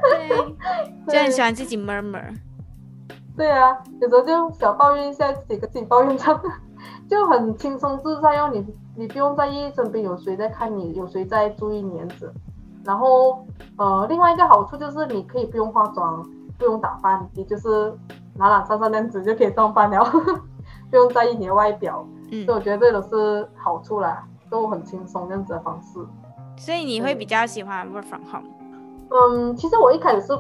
[0.10, 0.56] 对，
[1.14, 2.36] 就很喜欢自己 murmur。
[3.40, 6.42] 对啊，有时候就小抱怨一下，自己跟自己抱怨这样，
[7.10, 8.50] 就很轻松自在哦。
[8.52, 8.66] 你
[8.98, 12.30] 你不用在意身边有谁在看你，有谁在注意你样子。
[12.84, 13.46] 然后
[13.78, 16.22] 呃，另外一个好处就是你可以不用化妆，
[16.58, 17.98] 不用打扮，你就是
[18.36, 20.04] 懒懒散散那样子就可以上班了，
[20.92, 22.06] 不用在意你的外表。
[22.32, 25.98] 嗯，所以我觉得这都是好处啦，都很轻松这样子的方式。
[26.58, 28.50] 所以你会比较喜欢 work from home？
[29.12, 30.38] 嗯，其实我一开始是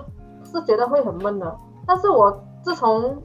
[0.51, 1.57] 是觉得会很闷的，
[1.87, 2.37] 但是我。
[2.63, 3.21] 自从，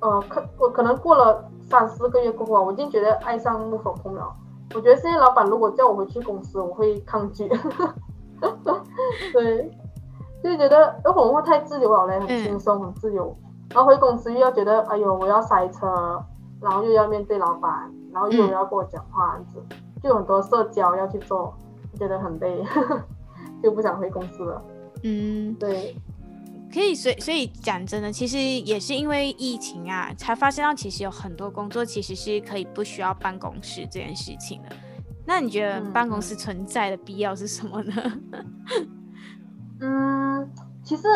[0.00, 4.32] 呃，可我可能过了三四个月过后啊，我已经觉得爱上 work from home 了。
[4.74, 7.48] 我觉得现在老板如果叫我回去公司，我会抗拒。
[9.32, 9.70] 对，
[10.42, 13.36] 就觉得 work from home 太自由了嘞，很轻松，很自由。
[13.74, 16.22] 然后回公司又要觉得，哎呦，我要塞车，
[16.60, 21.54] 然后又要面对老板，然后又要跟我讲话，这样子，就很多社交要去做，
[21.98, 22.64] 觉得很累，
[23.62, 24.62] 就不想回公司了。
[25.04, 25.96] 嗯，对。
[26.72, 34.68] 可以，所以所以讲真的，其实也是因为疫情啊，才发现到其实有很多工作其实是可以不需要办公室这件事情的。
[35.26, 37.92] 那你觉得办公室存在的必要是什么呢？
[39.80, 40.48] 嗯，
[40.84, 41.08] 其实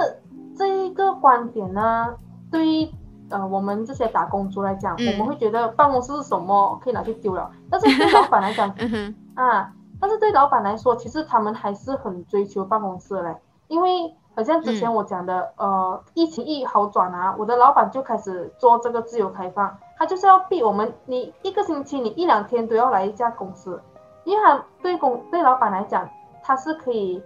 [0.56, 2.14] 这一个观点呢，
[2.50, 2.88] 对于
[3.28, 7.50] 呃我们这些打工族来讲，嗯、我们会觉得办公室是什么可以拿去丢了。
[7.70, 13.36] 但是对 老板来讲，嗯、哼啊，但是对老板来说，其实他们还是很追求办公室嘞，
[13.68, 14.12] 因为。
[14.36, 23.80] 好像之前我讲的，嗯、呃，疫情一好转啊，我的老板就开始做这个自由开放，他就是要逼我们，你一个星期你一两天都要来一家公司，
[24.24, 26.08] 因为他对公对老板来讲，
[26.42, 27.22] 他是可以，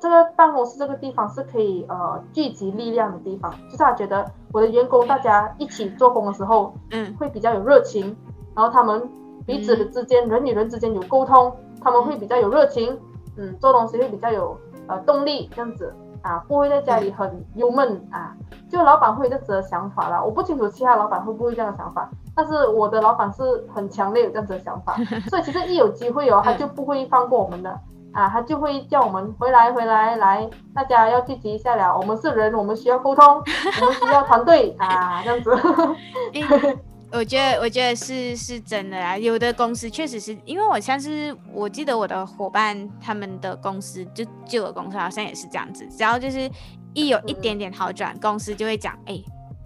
[0.00, 8.16] 这个办公室这个地方是可以呃聚集力量的地方，就是他觉得我的员工大家一起做工的时候，嗯，会比较有热情，
[8.54, 9.06] 然后他们
[9.44, 12.98] 彼此的之间、嗯、人与人之间有沟通，他们会比较有热情，
[13.36, 15.94] 嗯，做东西会比较有呃动力这样子。
[16.22, 18.34] 啊，不会在家里很郁闷啊，
[18.70, 20.22] 就老板会有这样子的想法啦。
[20.22, 23.42] 我不清楚其他老板会不会这样的想法，但是我的老板是
[23.74, 24.96] 很强烈有这样子的想法，
[25.28, 27.70] 所以其实一有机会哦，他就不会放过我们的
[28.12, 31.96] 啊，他就会叫我们回来回来来，大家要聚集一下了。
[31.96, 35.50] 我们是人，我们需要沟通，我们需要团队啊，这样子。
[37.12, 39.16] 我觉得，我觉得是是真的啊。
[39.16, 46.50] 有的公司确实是因为我像是我记得我的伙伴他们的公司就旧的公司好像也是这样子，只要就是
[46.94, 49.22] 一有一点点好转，嗯、公司就会讲，哎，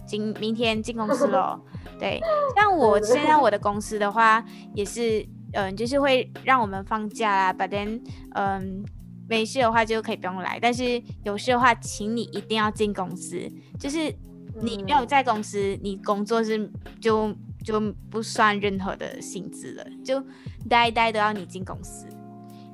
[0.07, 1.61] 今明天进公司喽。
[1.99, 2.21] 对，
[2.55, 5.21] 像我现在我的公司的话，也是
[5.53, 8.01] 嗯、呃，就是会让我们放假啊，but then
[8.35, 8.85] 嗯。
[9.29, 13.37] 没事的话就可以不用来，但是有事的话，请你一定要进公司。
[13.77, 14.15] 就是
[14.61, 20.23] 你没有在公司，嗯、你工作是就就不算任何的薪资了，就
[20.69, 22.07] 呆呆都要你进公司。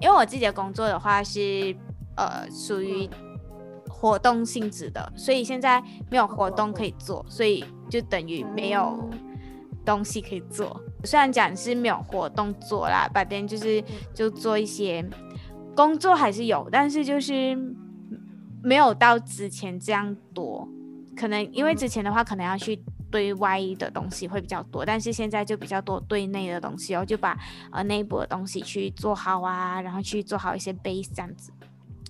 [0.01, 1.75] 因为我自己的工作的话是
[2.17, 3.09] 呃属于
[3.89, 9.09] 活动性质的，所以现在没有活动可以做，所以就等于没有
[9.85, 10.81] 东西可以做。
[11.05, 13.83] 虽然讲是没有活动做啦，白天就是
[14.15, 15.05] 就做一些。
[15.75, 17.57] 工作还是有，但是就是
[18.63, 20.69] 没有到之前这样多。
[21.23, 22.77] 可能因为之前的话，可能要去
[23.09, 27.39] 对外的东西会比较多，但是现在就比较多对内的东西哦，就把
[27.71, 31.53] 呃内部的东西去做好啊，然后去做好一些 base 这样子。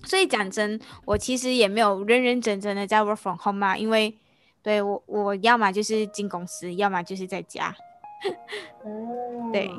[0.03, 4.17] 所以讲真，我其实也没有认认真真的在 work from home 嘛，因为
[4.63, 7.71] 对我我要么就是进公司，要么就是在家。
[8.83, 9.69] 嗯，对。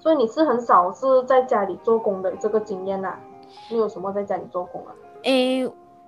[0.00, 3.20] 所以你是很少是在家里做工的这个经验呐、啊？
[3.70, 4.92] 你有什么在家里做工啊？
[5.22, 5.64] 诶，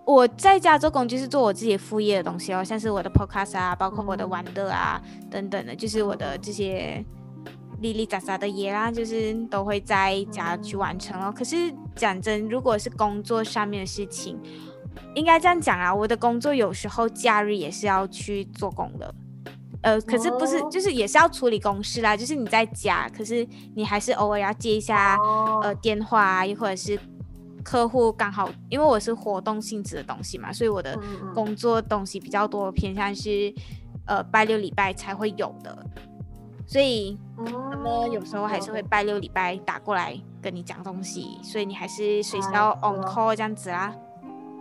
[0.09, 7.05] 我在家做工就是做我自己副业的东西哦，像是我的 podcast 啊，包括我的玩乐啊、嗯、等等的，就是我的这些
[7.83, 11.25] 哩哩杂杂的耶啦，就是都会在家去完成哦。
[11.27, 11.57] 嗯、可是
[11.95, 14.41] 讲真，如果是工作上面的事情，
[15.15, 19.15] 应该这样讲啊，我的工作有时候假日也是要去做工的。
[19.83, 22.17] 呃，可是不是，就是也是要处理公事啦。
[22.17, 25.19] 就是你在家，可是你还是偶尔要接一下
[25.63, 26.99] 呃电话啊，又或者是
[27.69, 30.99] 客户刚好，因为我是活动性质的东西嘛，所以我的
[31.35, 33.53] 工作东西比较多，偏向是
[34.07, 35.77] 呃拜六礼拜才会有的。
[36.67, 43.95] 所以他们有时候还是会拜六礼拜打过来跟你讲东西，所以你还是随时要 on call 这样子啦。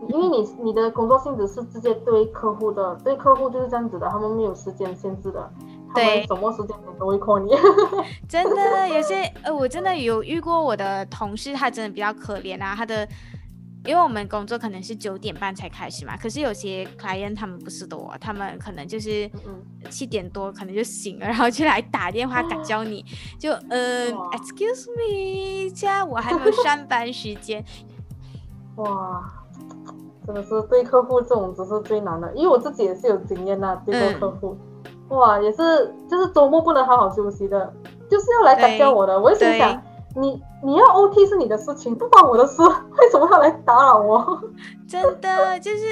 [0.10, 5.50] 因为你你的工作性质是直接对客户的，对客户就是这样子的，他们没有时间限制的，
[5.94, 7.52] 他们什么时间点都会 call 你。
[8.28, 12.76] 真的有些呃，我真的有遇过我的同事，他真的比较可怜啊。
[12.76, 13.08] 他的，
[13.86, 19.30] 因为我们工作可能是九点半才开始嘛，可是有些 client 他们不是的哦，他们可能就是
[19.90, 23.04] 七点多可能就醒了，然后就来打电话赶叫你，
[23.40, 27.64] 就呃，excuse me，现在我还没有上班时间。
[28.78, 29.34] 哇。
[30.26, 34.77] 真的是对客户这种只是最难的，因为我自己也是有经验呐、啊，对过客户，嗯、
[35.10, 37.74] 哇，也是就是周末不能好好休息的，
[38.10, 39.20] 就是要来打搅我的。
[39.20, 39.82] 我也心想，
[40.16, 44.42] 你你要 OT 是你的事情，不关我的事，为什么要来打扰我？
[44.88, 45.86] 真的就是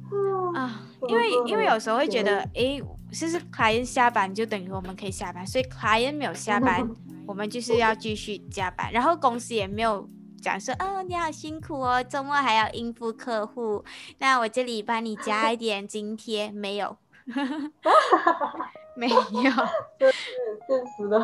[0.54, 6.88] 啊，因为因为有时候会觉得，哎，就是 client 下班就等于我们可以下班，所以 client 没有下班，
[7.26, 10.06] 我们就是要继续加班，然后公司也没有。
[10.38, 13.82] 讲说哦，你好辛苦哦，周末还要应付客户，
[14.18, 16.96] 那我这里帮你加一点津贴，没有，
[18.96, 19.16] 没有，
[19.98, 20.30] 这是
[20.66, 21.18] 现实的，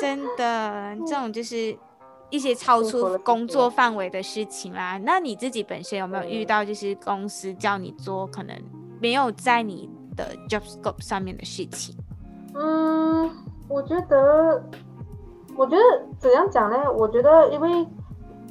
[0.00, 1.76] 真的，这种就是
[2.30, 4.98] 一些超出工作范围的事情啦。
[4.98, 8.56] 那你自己本身有没有遇到，就是公司叫你做可能
[9.00, 11.96] 没有在你的 job scope 上面的事情？
[12.54, 13.30] 嗯，
[13.68, 14.62] 我觉得，
[15.56, 15.82] 我觉得
[16.18, 16.90] 怎样讲呢？
[16.92, 17.86] 我觉得因为。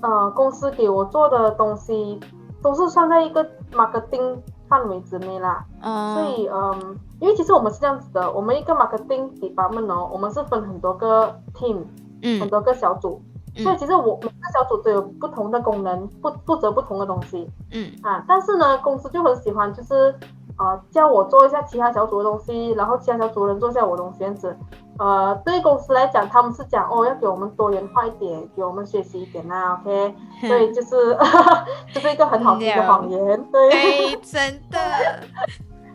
[0.02, 2.20] 呃，公司给我做的东西
[2.62, 5.66] 都是算在一个 marketing 范围之内啦。
[5.82, 6.16] 嗯。
[6.16, 11.84] 所以，嗯、呃，因为其实我们是这样子的，我们一个 marketing department 哦，我们是分很多个 team，
[12.22, 13.22] 嗯，很多个小组。
[13.56, 13.64] 嗯。
[13.64, 17.50] 所以其实我每个小组都有不同的功能，不负责不同的东西。
[17.72, 17.92] 嗯。
[18.04, 20.14] 啊，但是呢，公司就很喜欢就是，
[20.58, 24.56] 呃，叫我做一下其他小组的东西，然后其他小组人做一下我的东西这样子。
[24.98, 30.16] 呃，对公司来讲，他们是讲哦，要给我们多元化一点，给我们学习一点呐，OK？
[30.48, 31.18] 所以就是，
[31.94, 34.80] 就是一个很好听的谎言，对，对， 真的，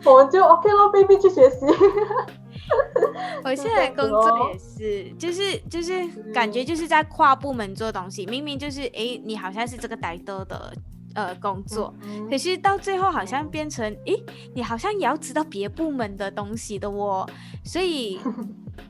[0.05, 1.65] 我们就 OK 咯，baby 去学习。
[3.43, 10.71] 我现在工作也是，就是就是感觉就是在跨部门做东西，明明就是哎，你好像是这个带头的。
[11.13, 11.93] 呃，工作，
[12.29, 17.27] 可是到最后好像变成，诶，你好像也要知道别部门的东西的哦，
[17.63, 18.19] 所以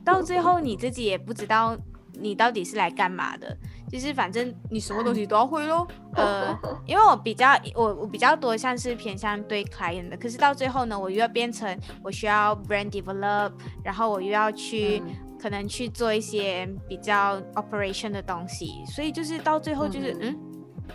[0.04, 1.76] 到最后你自己也不知道
[2.14, 3.56] 你到底是来干嘛的，
[3.90, 5.86] 就是反正你什么东西都要会咯。
[6.14, 6.56] 呃，
[6.86, 15.02] 因为我比较我我比较多像是偏向对 client 的，可是到最后呢，我又要变成我需要 brand develop，然后我又要去
[15.40, 20.38] 可能去做一些比较 operation 的东西，所以就是到最后就是嗯。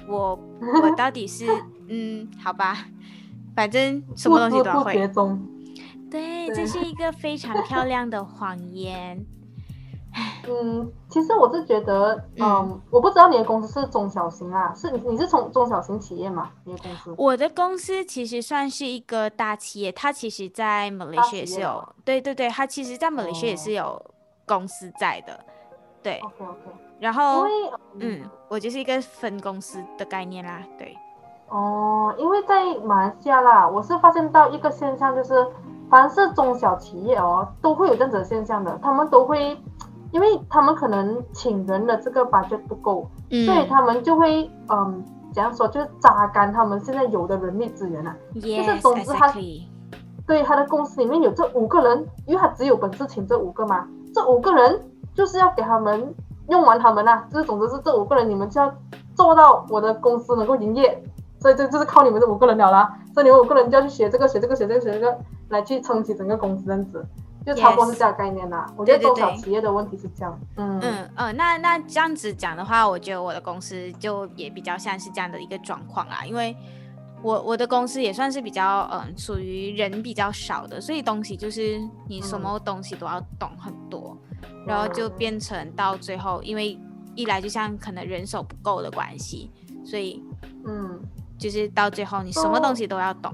[0.08, 0.40] 我
[0.82, 1.46] 我 到底是
[1.88, 2.86] 嗯，好吧，
[3.56, 5.10] 反正什么东西都要会。
[6.10, 9.26] 对，这是一个非常漂亮的谎言。
[10.48, 16.50] 嗯，其实我是觉得，嗯，嗯，我不知道你的公司是中小型啊，是你你是从中小型企业吗？
[16.64, 17.14] 你的公司？
[17.18, 24.02] 我的公司其实算是一个大企业，它其实在马来西亚也是有，对对对，它其实在马来西亚也是有
[24.46, 25.46] 公司在的，
[26.02, 26.20] 对。
[26.20, 26.87] OK OK。
[27.00, 27.46] 然后，
[28.00, 30.98] 嗯，我就是一个分公司的概念啦，对。
[31.50, 35.46] 哦，因为在马来西亚啦，我是发现到一个现象，就是
[35.90, 39.58] 凡是中小企业哦，都会有这样子的现象的，他们都会，
[40.12, 49.34] 因为他们可能请人的这个 budget 不够，嗯、所以他们就会，嗯，怎样说，就是榨干他们现在有的人力资源啊，yes, 就是总之他.
[50.28, 54.82] 对他的公司里面有这五个人，因为他只有本事请这五个嘛，这五个人
[55.16, 56.14] 就是要给他们
[56.50, 58.74] 用完他们啊，就是总之是这五个人，你们就要
[59.16, 61.04] 做到我的公司能够营业。
[61.40, 65.16] 所以这就是靠你们这五个人了啦，所以你们五个人就要去学这个学这个学这个学这个，
[65.50, 67.06] 来去撑起整个公司这样子，
[67.46, 68.66] 就差不多是这样概念啦。
[68.68, 68.74] Yes.
[68.76, 70.40] 我觉得中小企业的问题是这样。
[70.56, 76.58] 嗯嗯呃，那那这样子讲的话，我觉得我的公司就也比较像是这样的一个状况啦，因为
[77.22, 84.27] 我我的公司也算是比较嗯属于人比较少的，所以东西就是你什么东西都要懂很多，嗯、
[84.68, 86.78] 然后就变成到最后，因为
[87.16, 89.50] 一来就像可能人手不够的关系，
[89.86, 90.22] 所以
[90.66, 91.00] 嗯。
[91.40, 93.32] 就是到最后，你什么东西都要懂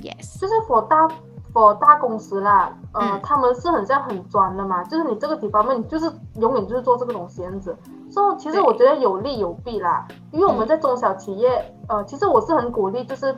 [0.00, 0.40] ，yes。
[0.40, 1.06] 就是 for 大
[1.52, 7.76] for 大公司啦，呃，嗯、他们是很像很专的嘛，就是你这个几方面，你就是永远就是做这个东西这样子。
[8.10, 11.48] 所以其实我觉得有利有弊啦，因为我们在中小企业，
[11.86, 13.32] 嗯、呃，其实我是很鼓励，就是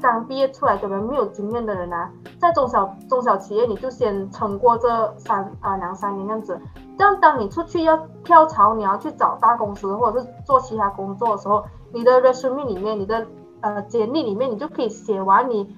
[0.00, 6.60] 刚毕业出来的人没有经验的人啊，在中小中小企业你就先撑过这三啊、两三年这样子，
[6.98, 13.26] 这样当你出去要跳槽，你要去找大公司或者是做其他工作的时候，你的 resume 里面你的
[13.60, 15.76] 呃，简历里面你就可以写完你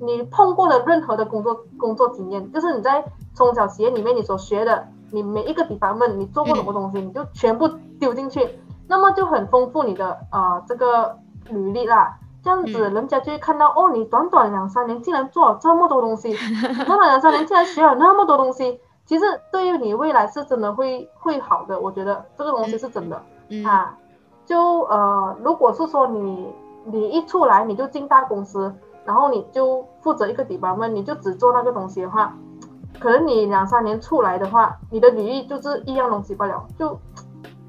[0.00, 3.04] 你碰过的任何的工作工作经验，就是你在
[3.34, 7.68] 中小企业里面你所学的，你每一个 department 你做过什么东西，你就全部
[8.00, 8.58] 丢进去，
[8.88, 11.18] 那么就很丰富你的呃这个
[11.48, 12.18] 履历啦。
[12.42, 16.34] 这样子人家就会看到哦，你短短两三年竟然做了这么多东西，
[16.86, 23.22] 短短两三年竟然学了那么多东西，其实对于你未来是真的会会好的，我觉得这个东西是真的
[23.66, 23.96] 啊。
[24.44, 26.52] 就呃，如果是说你。
[26.82, 28.74] 你一出来你就进大公司，
[29.04, 32.34] 然后你就负责一个 department，你就只做那个东西的话，
[32.98, 36.66] 可能你两三年出来的话，你的履历就是一样东西罢了。
[36.78, 36.98] 就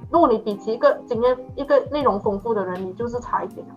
[0.10, 3.68] 如果你比起一个经验、一个内容丰富的人，你就是差一点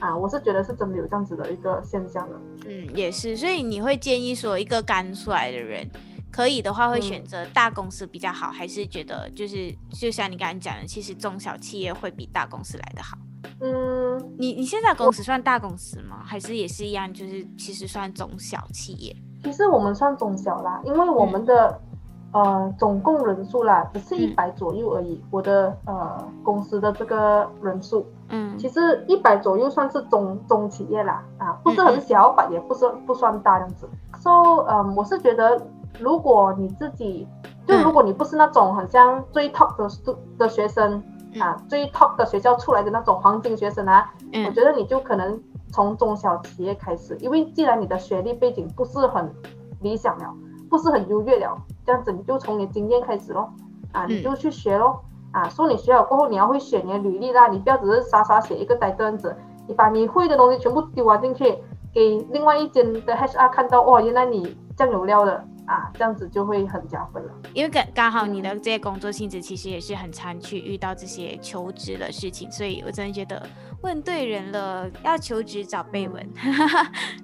[0.00, 0.16] 啊。
[0.16, 2.36] 我是觉得是真的有这样子的一个现象的。
[2.66, 3.36] 嗯，也是。
[3.36, 5.88] 所以你会建议说，一个刚出来的人，
[6.32, 13.16] 可以的话会选择大公司比较好，嗯、还是觉得就是就像你刚刚讲的，其实中小企业会比大公司来得好？
[13.62, 16.22] 嗯，你你现在公司算大公司吗？
[16.24, 19.14] 还是也是一样，就是其实算中小企业？
[19.44, 21.89] 其实我们算中小啦，因为我们的、嗯、
[22.32, 25.14] 呃总共人数啦，只是一百左右而已。
[25.14, 33.88] 嗯、我的呃公司的这个人数，嗯，其实一百左右算是中中企业啦，啊，不是很小吧，嗯、也不是不算大这样子。
[34.20, 35.60] So，嗯，我是觉得
[35.98, 37.26] 如果你自己，
[37.66, 41.02] 就如果你不是那种很像最 top 的的学生。
[41.38, 49.32] 啊，最 top 的学校出来的那种黄金学生啊，嗯、我觉得你就可能从中小企业开始，因为既然你的学历背景不是很
[49.80, 50.34] 理想了，
[50.68, 51.56] 不是很优越了，
[51.90, 53.52] 这样子你就从你经验开始咯，
[53.90, 59.36] 啊，你就去学咯，嗯、啊，说你学了过后你要会选你的履历啦，你不要只是傻傻写一个呆段子，
[59.66, 61.58] 你把你会的东西全部丢完进去，
[61.92, 65.44] 给另外一间的 HR 看到，哇，原来你这样有料的。
[65.70, 67.32] 啊，这样子就会很加分了。
[67.54, 73.40] 因为刚刚好你的这些工作性质其实也是很常去遇到这些求职的事情，所以我真的觉得
[73.82, 74.90] 问对人了。
[75.04, 76.28] 要求职找贝文，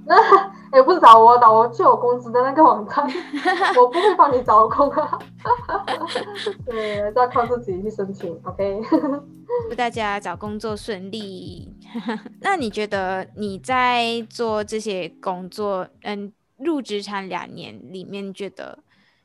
[0.07, 3.05] 那也 不是找我，找我去我公司的那个网站，
[3.77, 5.19] 我不会帮你找工啊。
[6.65, 8.39] 对，要靠自己去申请。
[8.45, 8.81] OK，
[9.69, 11.75] 祝大家找工作顺利。
[12.41, 16.33] 那你觉得你在做这些工作，嗯？
[16.59, 18.79] 入职场两年里面，觉得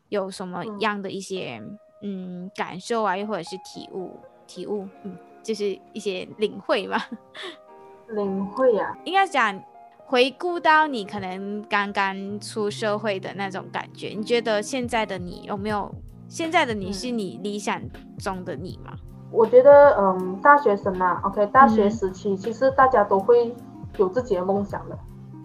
[0.10, 1.62] 有什么样的一些
[2.02, 7.08] 嗯，嗯感受啊，又或者是体悟体悟，嗯，就是一些领会吧。
[8.10, 9.62] 领会、啊，应该讲
[10.06, 15.94] 回顾到你可能刚刚出社会的那种感觉，你觉得现在的你有没有？
[16.28, 17.82] 现在的你是你理想
[18.18, 18.94] 中的你吗？
[19.32, 23.54] 我觉得，嗯，大学生啊，OK，大学时期、嗯、其实大家都会
[23.98, 24.98] 有自己的梦想的。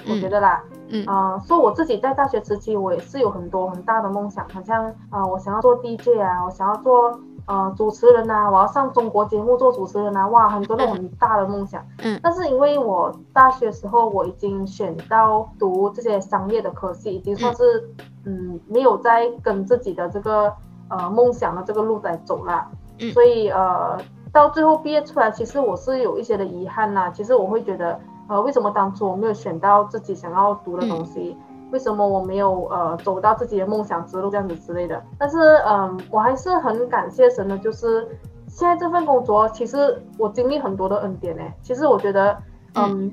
[0.08, 0.75] 我觉得啦，嗯
[1.06, 11.84] 啊，呃、说我自己在大学时期，我也是有很多很大的梦想，好像啊、呃，我想要做 DJ 啊，我想要做呃主持人啊，我要上中国节目做主持人啊，哇，很多那种很大的梦想。
[12.02, 12.18] 嗯。
[12.22, 17.90] 但是因为我大学时候我已经选到读这些商业的科系，已经算是
[18.24, 20.52] 嗯，嗯没有在跟自己的这个
[20.88, 22.64] 呃梦想的这个路在走了。
[23.00, 23.10] 嗯。
[23.12, 23.98] 所以呃，
[24.32, 27.10] 到最后毕业出来，其实我是有一些的遗憾呐、啊。
[27.10, 27.98] 其实我会觉得。
[28.28, 31.36] 呃，为什么当初我没有选到自己想要读的东西？
[31.38, 35.02] 嗯、为什么我没有呃走到自己的梦想之路这样子之类的？
[35.18, 38.08] 但是嗯、呃，我还是很感谢神的，就是
[38.48, 41.42] 现在这份工作，其实我经历很多的恩典呢。
[41.62, 42.36] 其实我觉得，
[42.74, 43.12] 嗯，嗯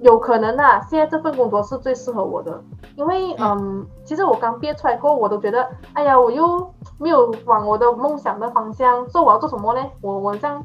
[0.00, 2.62] 有可能啊，现在这份工作是最适合我的，
[2.96, 9.82] 因为嗯，嗯，其实我刚毕业出来过后，我都觉得，哎呀，我又没有往我的梦想的方向，说我要做什么呢？
[10.00, 10.64] 我我像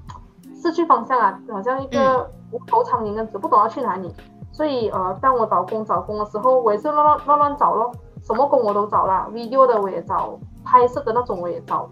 [0.62, 4.14] 失去方向啊，好像一个无头苍蝇样子，不懂要去哪里。
[4.52, 7.92] 所以呃，当我找工找工的时候，我也是乱乱乱乱找咯，
[8.24, 11.90] 什么工我都找啦，video 的我也找，拍摄的那种我也找，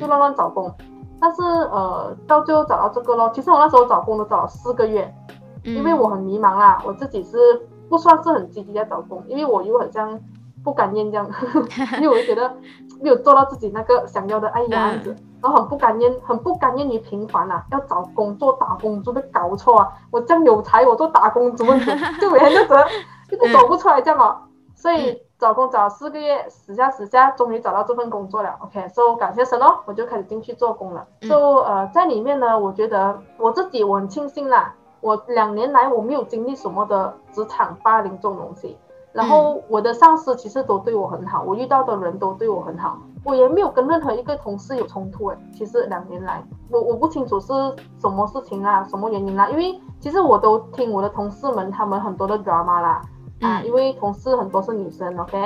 [0.00, 0.68] 就乱乱找工。
[0.80, 3.30] 嗯但是呃，到最后找到这个咯。
[3.34, 5.10] 其实我那时候找工都找了四个月，
[5.64, 6.78] 因为我很迷茫啦。
[6.84, 7.38] 我自己是
[7.88, 10.20] 不算是很积极在找工，因为我又很像
[10.62, 11.26] 不甘愿这样，
[11.98, 12.54] 因为我就觉得
[13.00, 19.92] 没有做到自己那个想要的哎呀样子，然后很不甘愿，很不甘愿于平凡啊，要找工作打工就被搞错啊。
[20.10, 21.72] 我这样有才，我做打工怎么
[22.20, 22.84] 就每天就觉得
[23.30, 24.36] 一直走不出来这样哦。
[24.74, 25.22] 所以。
[25.38, 28.56] 找工找了四个月，死下死下，终于找到这份工作了。
[28.60, 31.06] OK，so、okay, 感谢神哦，我就开始进去做工了。
[31.20, 38.78] so 呃，在里面呢，我觉得我自己我很庆幸啦，我两年来我没有经历什么的职场霸凌这种东西。
[39.16, 45.38] 然后我的上司其实都对我很好，我遇到的人都对我很好，我也没有跟任何一个同事有冲突诶。
[45.52, 47.46] 其实两年来，我我不清楚是
[47.98, 53.00] 什么事情啊，什么原因啦，因为其实我都听我的同事们他们很多的 drama 啦。
[53.42, 55.38] 啊，因为同事很多是女生，OK，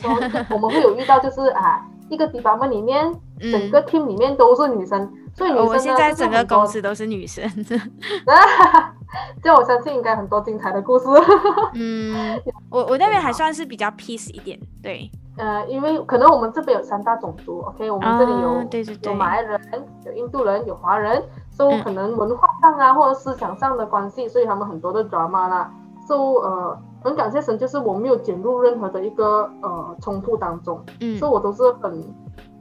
[0.00, 0.20] 然后
[0.50, 7.48] 我们会有遇到就是啊，一个 department 里面，整个 team 里面都是女生，所以女生现在整个公司都是女生，
[9.16, 11.06] 啊，这我相信应该很多精彩的故事。
[11.74, 12.40] 嗯，
[12.70, 19.60] 我我那边还算是比较 peace 一点，对，呃，因为可能我们这边有三大种族，OK，我们这里有对对对，有马来人，
[20.04, 25.72] 有印度人，有华人，所以可能文化上啊或者思想上的关系，所以他们很多的 drama 啦，
[26.06, 26.78] 所以呃。
[27.04, 32.02] 很感谢神，就是我没有卷入任何的一个呃冲突当中，嗯，所以我都是很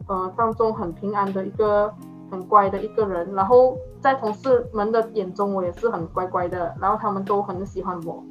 [0.07, 1.91] 呃当中很平安的一个
[2.29, 3.75] 很乖的一个人，然后
[4.05, 8.23] 在同事们的眼中我也是很乖乖的，然后他们都很喜欢我。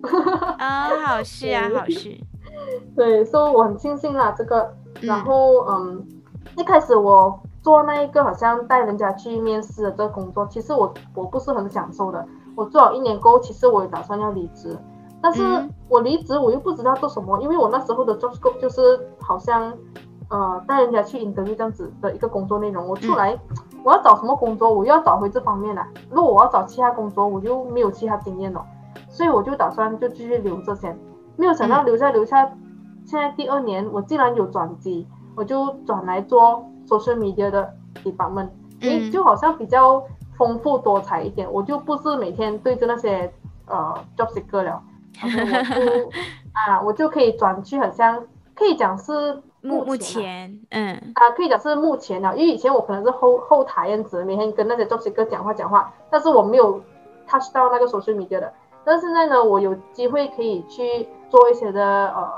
[0.56, 2.16] 啊、哦，好事啊， 好事。
[2.94, 6.06] 对，所以我很庆幸啦这个，然后嗯，
[6.56, 14.78] 一开始我做那一个好像带人家去面试的这个工作，其实我我不是很享受的，我做了一年过后，其实我也打算要离职。
[15.20, 15.42] 但是
[15.88, 19.76] 我离职，我又不知道做什么，因为我那时候的 job scope 就是好像，
[20.28, 22.88] 呃，带人家去 interview 这样子的一个工作内容。
[22.88, 23.38] 我出来，
[23.84, 25.84] 我要找什么工作，我又要找回这方面的。
[26.10, 28.64] 如果我要找其他工作，我就没有其他经验了，
[29.08, 30.98] 所以我就打算就继续留着先。
[31.36, 32.46] 没有想到留下留下，
[33.04, 35.06] 现在第二年我竟然有转机，
[35.36, 38.48] 我就转来做 social media 的 department，
[38.80, 40.02] 诶，就好像比较
[40.38, 41.52] 丰富多彩一点。
[41.52, 43.32] 我就不是每天对着那些
[43.66, 44.82] 呃 job seeker 了。
[45.22, 46.08] Okay, 我就
[46.54, 48.20] 啊，我就可以转去，很像
[48.54, 56.80] 可以讲是目前，目前，嗯，啊，可以讲是目前了，因为以前我可能是后后台样子，每天跟那些 job seeker 讲话讲话，但是我没有
[57.26, 58.52] touch 到那个 social media 的。
[58.84, 61.82] 但是现在呢，我有机会可以去做一些的
[62.14, 62.30] 呃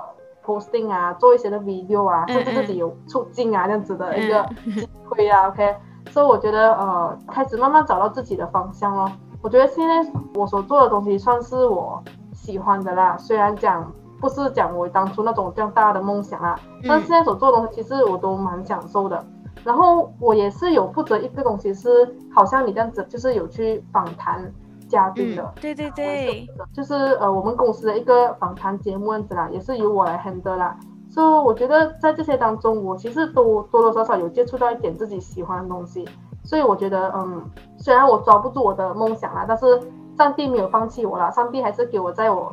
[0.44, 5.48] posting 啊，做一些的 video 啊，甚至自己有出镜啊这样子的一个机会啊。
[5.48, 5.74] OK，
[6.10, 9.10] 所以我觉得呃，开始慢慢找到自己的方向咯。
[9.42, 12.02] 我觉得现在我所做的东西算是我。
[12.32, 13.90] 喜欢的啦，虽然讲
[14.20, 19.24] 不是讲我当初那种这样大的梦想啊，嗯、但是现在所做的东西其实我都蛮享受的。
[19.64, 21.88] 然后我也是有负责一个东西是，
[22.32, 24.52] 好像你这样子，就是有去访谈
[24.88, 25.52] 嘉宾的、嗯。
[25.60, 30.76] 对对对，就是呃我们公司的一个访谈节目样子啦，也是由我来 handle 啦。
[31.10, 36.08] 所以我觉得在这些当中，我其实都多多少少有接触到一点自己喜欢的东西。
[36.44, 37.44] 所以我觉得，嗯，
[37.76, 39.80] 虽然我抓不住我的梦想啦，但是。
[40.16, 42.50] 上帝没有放弃我啦，上帝还是给我在我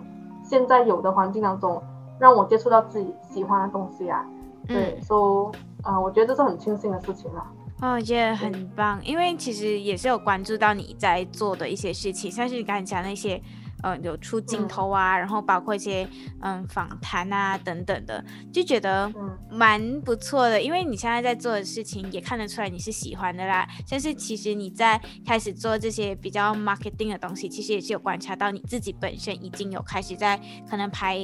[0.54, 1.82] 现在有的环境当中，
[2.20, 4.24] 让我接触到自己喜欢的东西啊。
[4.68, 7.44] 对，所以啊，我觉得这是很庆幸的事情了。
[7.82, 13.42] 哦，我觉得很棒，因为其实也是有关注到你在做的一些事情，像是你刚才讲那些。
[13.84, 16.08] 嗯，有出镜头啊，嗯、然后包括一些
[16.42, 19.12] 嗯访谈啊等等的，就觉得
[19.52, 20.62] 蛮不错的。
[20.62, 23.68] 因为你现在在做的事情也看得出来你是喜欢的啦。
[23.90, 31.20] 但是其实你在开始做这些比较 marketing 的东西，其实也是有观察到你自己本身已经有开始在可能拍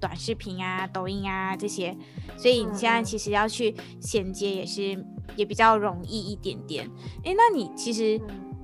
[0.00, 1.94] 短视频啊、抖音啊这些，
[2.38, 5.04] 所以你现在其实要去衔接也是
[5.36, 6.90] 也比较容易一点点。
[7.24, 8.18] 诶，那你其实。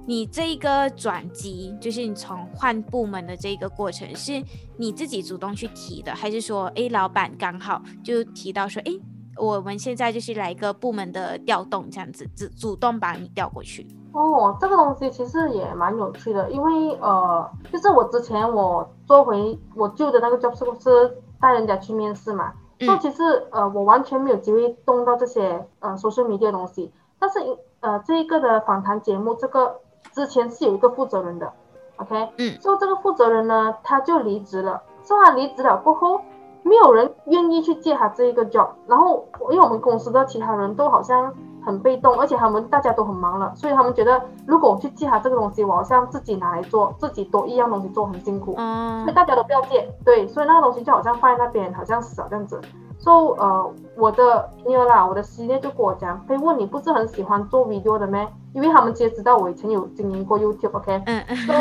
[0.06, 4.42] 你这一个转机，就是你从换部门的这一个过程，是
[4.76, 8.92] 你自己主动去提的，还是说，哎，老板刚好就提到说，哎，
[9.36, 13.86] 我们现在就是来一个部门的调动，这样子，主主动把你调过去？
[14.12, 22.52] 哦，这个东西其实也蛮有趣的，因为呃，就是我之前我做回我旧的那个 job 是不是带人家去面试嘛？
[22.78, 22.98] 嗯。
[23.00, 27.38] 其实呃，我完全没有机会动到这些呃 social media 的东西，但是
[27.80, 29.80] 呃这一个的访谈节目，这个
[30.12, 31.52] 之前是有一个负责人的
[31.96, 36.20] ，OK，嗯，所以这个负责人呢，他就离职了，所以他离职了过后。
[36.66, 41.30] 没有人愿意去接他这一个 job，然后因为我们公司的其他人都好像
[41.62, 52.58] 很被动，而且他们大家都很忙了，所以他们觉得如果我去接他这个东西，我好像自己拿来做，自己多一样东西做很辛苦，嗯，所以大家都不要接，对，所以那个东西就好像放在那边，好像死了这样子。
[53.04, 58.26] 所以呃，我的女儿啦，我的系列就跟我讲，可以问你不是很喜欢做 video 的咩？
[58.54, 61.02] 因为他们其实知道我以前有经营过 YouTube，OK？、Okay?
[61.04, 61.36] 嗯嗯。
[61.36, 61.58] 所以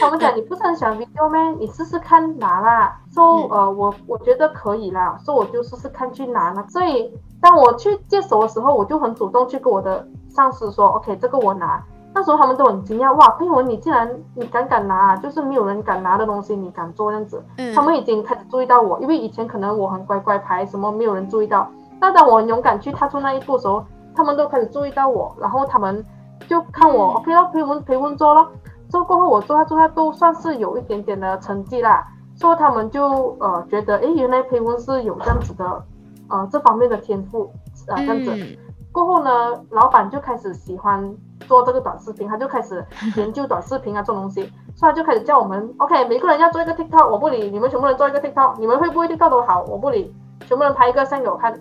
[0.00, 1.40] 他们讲你不是很喜欢 video 咩？
[1.60, 3.00] 你试试看拿啦。
[3.12, 6.66] so 呃，我我觉得可以啦，所以我就试试看去拿了。
[6.68, 11.80] 所以当我去接手的时候，我就很主动去跟我的上司说，OK，这个我拿。
[12.14, 17.42] 那时候他们都很惊讶，哇，佩文你竟然你敢敢拿，就是没有人敢拿的东西，你敢做这样子。
[17.56, 17.74] 嗯。
[17.74, 21.66] 他们已经开始注意到我，因为以前可能我很乖乖牌，什么没有人注意到。
[21.98, 23.84] 但当我很勇敢去踏出那一步的时候，
[24.14, 26.04] 他们都开始注意到我，然后他们
[26.46, 28.48] 就看我、嗯、，OK 了，佩文佩文做咯，
[28.90, 32.06] 做过后我做他做他都算是有一点点的成绩啦。
[32.34, 35.84] 所以他们就呃觉得，诶，原来佩文是有这样子的，
[36.28, 37.50] 呃这方面的天赋
[37.88, 38.30] 啊、呃、这样子。
[38.34, 38.56] 嗯。
[38.92, 41.16] 过后呢，老板就开始喜欢。
[41.48, 42.86] 做这个短视频，他就开始
[43.16, 44.40] 研究短视频啊，这种东西，
[44.76, 50.14] 所以他就开始叫我们，OK，每个人要做一个 TikTok，我不理，你们全部人做一个 TikTok，你们会不会 TikTok 都好，我不理，
[50.46, 51.52] 全部人拍一个先给我看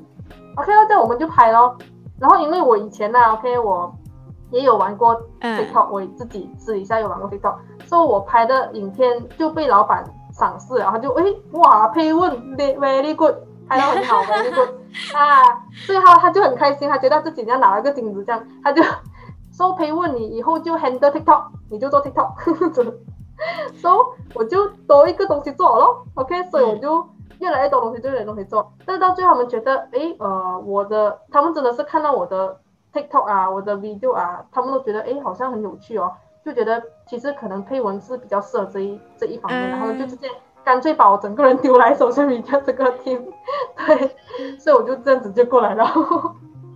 [0.55, 1.75] ，OK，那这样我们就拍咯。
[2.19, 3.91] 然后因为我以前呢、啊、，OK，我
[4.51, 7.55] 也有玩过 TikTok，、嗯、我自己私底下有玩过 TikTok，
[7.85, 13.33] 所以我拍的影片就被老板赏识，然后就诶，哇，佩文，very good，
[13.71, 14.69] 拍到很好，very good，
[15.15, 18.83] 啊，最后他他就很开心，他觉得自己要拿了个金子，这样他就。
[19.53, 22.33] 说可以问你以后就 handle TikTok，你就做 TikTok，
[22.71, 23.89] 所以、so,
[24.33, 26.05] 我就多一个东西做咯。
[26.15, 27.05] OK，所以我就
[27.39, 28.71] 越来越多东西，就越来越多东西做。
[28.85, 32.57] 但是到最后他们觉得，诶，呃，我的，他们真的是看到我的
[32.93, 36.11] TikTok 啊，我的 video 啊，他们都觉得，诶，好像很有趣哦，
[36.45, 40.29] 就觉得其实可能配文是比较适合这一这一方面，然后就直接
[40.63, 43.21] 干脆把我整个人丢来 social media 这个 team，
[43.85, 45.85] 对，所以我就这样子就过来了。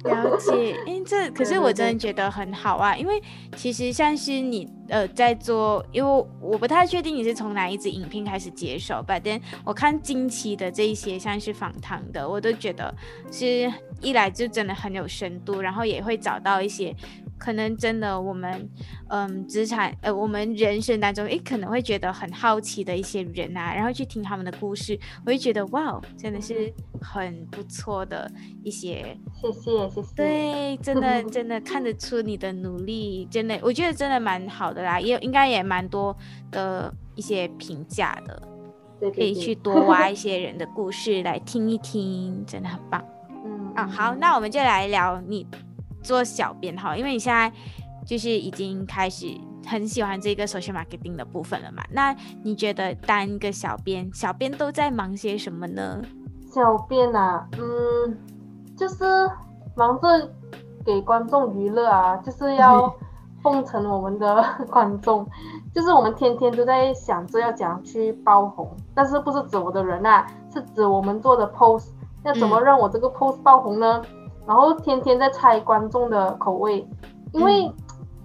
[0.04, 3.20] 了解，因为这 可是我真的觉得很好啊，因为
[3.56, 12.94] 其实像是你呃在做，因为我不太确定你是从哪一支影片开始接手吧，但我看近期的这一些像是访谈的，我都觉得
[13.32, 16.96] 是一来就真的很有深度，然后也会找到一些。
[17.46, 18.68] 可能真的，我们
[19.10, 28.28] 嗯，职场呃，我们人生当中，诶，可能会觉得很好奇的一些人啊，然后去听他们的故事，我会觉得哇，真的是很不错的
[28.64, 29.16] 一些。
[29.40, 30.08] 谢谢，谢谢。
[30.16, 36.18] 对，真的 真的看得出你的努力，真的，我觉得真的蛮好的啦，也应该也蛮多
[36.50, 38.42] 的一些评价的，
[39.00, 43.06] 对对对，可以去多挖一些人的故事来听一听，真的很棒。
[43.46, 45.46] 嗯啊，好，那我们就来聊你。
[46.06, 47.52] 做小编哈，因为你现在
[48.06, 49.28] 就是已经开始
[49.68, 51.84] 很喜欢这个 social marketing 的部分了嘛。
[51.92, 56.02] 那你觉得当一个小编，小编都在忙些什么呢？
[56.54, 58.18] 小编啊，嗯，
[58.78, 59.04] 就是
[59.76, 60.30] 忙着
[60.86, 62.94] 给观众娱乐啊，就是要
[63.42, 65.28] 奉承我们的 观众，
[65.74, 71.88] 就是我们天天都在想着要怎样去爆红，但是不是指我的人啊，是指我们做的 post
[72.24, 74.02] 要怎么让我这个 post 爆红呢？
[74.08, 76.88] 嗯然后天天在猜观众的口味，
[77.34, 77.72] 因为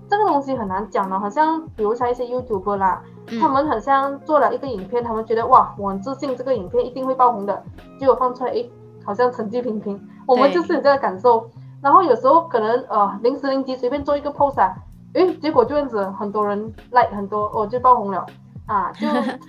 [0.08, 3.00] 这个东西很难讲的，好像比如像一些 YouTuber 啦，
[3.40, 7.62] 他们很像做了一个影片，他们觉得哇，我很自信这个影片一定会爆红的，
[7.98, 8.70] 结果放出来，诶，
[9.04, 9.98] 好像成绩平平。
[10.26, 11.48] 我们就是有这个感受。
[11.80, 14.74] 然后有时候可能呃临时临急随便做一个 post 啊，
[15.14, 16.58] 诶，结果就这样子，很多人
[16.90, 18.26] like 很多，哦就爆红了
[18.66, 19.06] 啊，就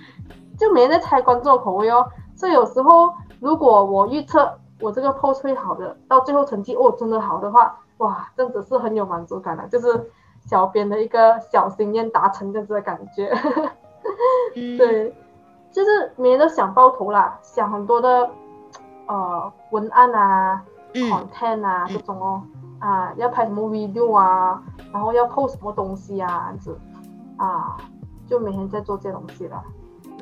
[0.58, 2.06] 就没人在猜观众的口味哦。
[2.34, 4.50] 所以有时候如果我预测。
[4.82, 10.10] 我这个 post 会好的，到最后成绩哦真的好的话，哇，这样子是很有满足感的，就是
[10.40, 13.32] 小编的一个小心愿达成的这个感觉。
[14.56, 15.14] 嗯、 对，
[15.70, 18.28] 就是每天都想爆头啦，想很多的
[19.06, 20.62] 呃文案啊、
[20.94, 22.42] 嗯、content 啊、嗯、这种哦，
[22.80, 24.60] 啊要拍什么 video 啊，
[24.92, 26.78] 然后要 post 什么东西啊，这样子
[27.38, 27.76] 啊，
[28.26, 29.62] 就每天在做这些东西了。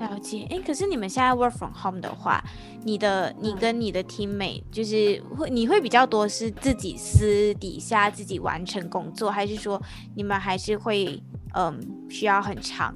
[0.00, 2.42] 了解，哎，可是你们现在 work from home 的话，
[2.84, 9.80] 你的你跟你的 teammate 就是会你会比较多是自己私底下自己完成工作，还是说
[10.16, 11.22] 你们还是会
[11.54, 11.78] 嗯
[12.08, 12.94] 需要很长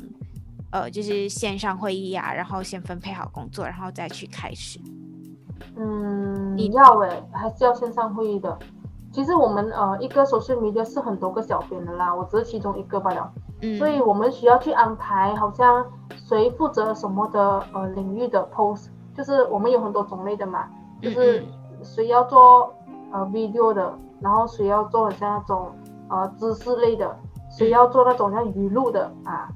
[0.70, 4.80] 呃就是线上会议啊，然后先分配好工作，然后再去开始？
[5.76, 8.58] 嗯，你要诶，还是要线上会议的。
[9.14, 13.30] 其实我们呃一个 social media 是很多个小编的啦，我只是其中一个罢了。
[13.62, 15.86] 嗯，所以我们需要去安排，好像
[16.16, 20.68] 谁负责什么的呃领域的 post，就是我们有很多种类的嘛，
[21.00, 21.46] 就是
[21.80, 22.74] 谁要做
[23.12, 25.70] 呃 video 的，然后谁要做很像那种
[26.08, 27.16] 呃知识类的，
[27.56, 29.48] 谁要做那种像语录的啊，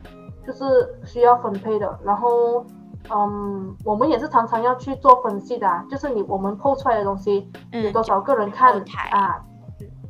[0.47, 0.65] 就是
[1.05, 1.99] 需要分配的。
[2.05, 2.65] 然后，
[3.11, 9.45] 嗯，我们也是常常要去做分析的，啊，就是你我们 PO 出来的东西有多少个人看，嗯、啊？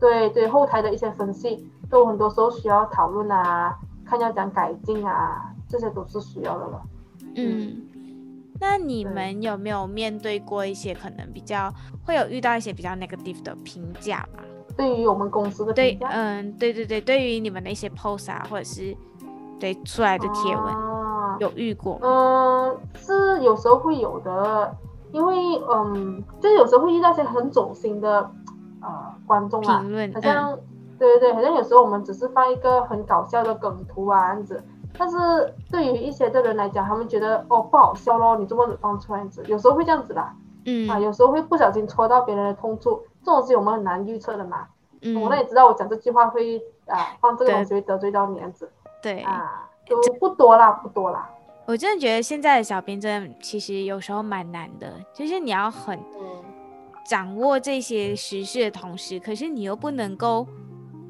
[0.00, 6.82] 对对，后台的一些分析都很多时候需要讨论啊，看要讲改进啊，这些都是需要的了。
[7.36, 7.84] 嗯。
[8.60, 11.72] 那你们有没有面对过一些可能比较
[12.04, 14.42] 会有遇到一些比较 negative 的评价吗？
[14.76, 15.72] 对于我们公司的？
[15.72, 18.96] 对，嗯，对对对，对于你们的一些 post 啊，或者是
[19.60, 22.00] 对出来的贴文，啊、有遇过？
[22.02, 24.76] 嗯，是有时候会有的，
[25.12, 25.36] 因为
[25.70, 28.28] 嗯，就有时候会遇到一些很走心的
[28.80, 30.60] 呃观众啊，好像、嗯、
[30.98, 34.64] 对对对，好像有时候我们只是放一个很搞笑的梗图啊，这样子。
[34.98, 35.16] 但是
[35.70, 40.24] 对于一些的人来讲，他们觉得哦不好笑咯，你这么子放出来子，有时候会这样子的，
[40.64, 44.66] 嗯啊，有时候会不小心戳到别人的痛处，这种事我们很难预测的嘛。
[45.02, 48.68] 嗯，我那也知道我讲这句话会啊放这个东西会得罪到你样子，
[49.00, 51.30] 对啊，都不多啦，不多啦。
[51.66, 55.96] 我真的觉得现在的小编真的其实有时候蛮难的，就是你要很
[57.08, 60.46] 掌握这些时事的同时，可是你又不能够。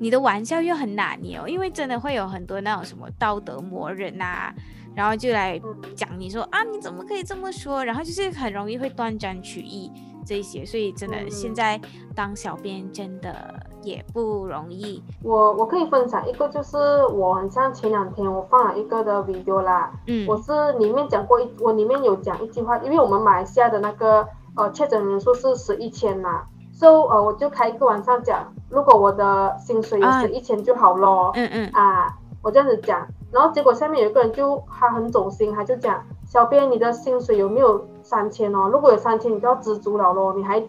[0.00, 4.54] 你的玩笑又很拿捏哦，因为真的会有很多那种什么道德魔人呐、啊，
[4.94, 5.60] 然后就来
[5.96, 7.84] 讲你说啊，你怎么可以这么说？
[7.84, 9.90] 然后就是很容易会断章取义
[10.24, 11.80] 这些，所以真的现在
[12.14, 15.02] 当小编真的也不容易。
[15.24, 16.76] 我我可以分享一个，就是
[17.06, 24.24] 我很像前两天我放了一个的 video 啦，嗯，我是里面讲过一，我里面有讲一句话，因为我们马来西亚的那个
[24.58, 26.42] 呃确诊人数是十一千嘛。
[26.70, 31.32] 所以呃，我就开一个玩笑讲，如果我的薪水有十一千就好咯。
[31.34, 31.70] 嗯嗯。
[31.72, 32.06] 啊，
[32.40, 38.68] 我这样子讲，然后结果下面有一个人就他很走心，他就讲，小编你的薪水有没有三千哦？
[38.72, 40.62] 如果有三千，你就要知足了咯，你还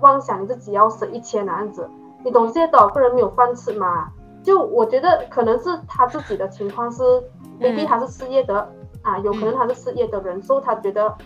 [0.00, 1.88] 妄想你自己要十一千那样子，
[2.22, 4.08] 你懂现在多少个人没有饭吃嘛？
[4.42, 7.02] 就我觉得可能是他自己的情况是
[7.58, 8.68] ，maybe 他是失业的
[9.00, 11.16] 啊，有可能他是失业的人，所以他觉得。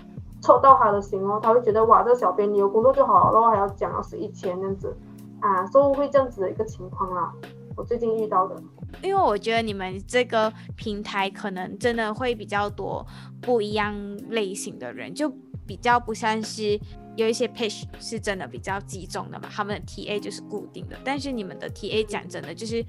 [0.40, 4.96] 戳到他的心哦，他会觉得哇，这个小编你有工作就好了，还要讲到十一千这样子，
[5.40, 7.32] 啊，所以会这样子的一个情况啦。
[7.76, 8.56] 我最近遇到的，
[9.02, 13.06] 因为我觉得你们这个平台可能真的会比较多
[13.40, 13.94] 不一样
[14.30, 15.32] 类型的人，就
[15.64, 16.78] 比较不像是
[17.16, 22.84] 有一些 page 是真的比较集中的嘛，他们的 TA 就是固定的，但是你们的 TA 讲真的就是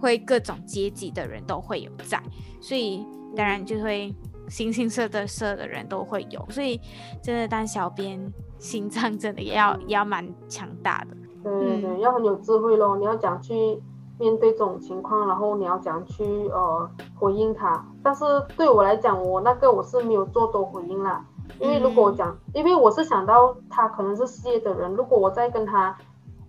[0.00, 2.20] 会各种阶级的人都会有在，
[2.60, 4.12] 所以当然就会。
[4.48, 6.80] 形形色的色的人都会有，所以
[7.22, 11.16] 真的当小编心脏真的也要也要蛮强大的。
[11.42, 12.96] 对对对，嗯、要很有智慧咯。
[12.96, 13.80] 你要讲去
[14.18, 16.88] 面对这种情况，然后你要讲去呃
[17.18, 17.84] 回应他。
[18.02, 18.24] 但是
[18.56, 21.24] 对我来讲，我那个我是没有做多回应啦，
[21.58, 25.94] 因为如果我讲，嗯、因为我是想到他可能是失业的人，如果我再跟他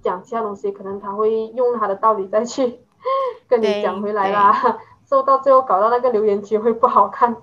[0.01, 2.79] 讲其他东西，可能他会用他的道理再去
[3.47, 4.77] 跟你讲回来啦，
[5.07, 7.35] 说到最后搞到那个留言区会不好看。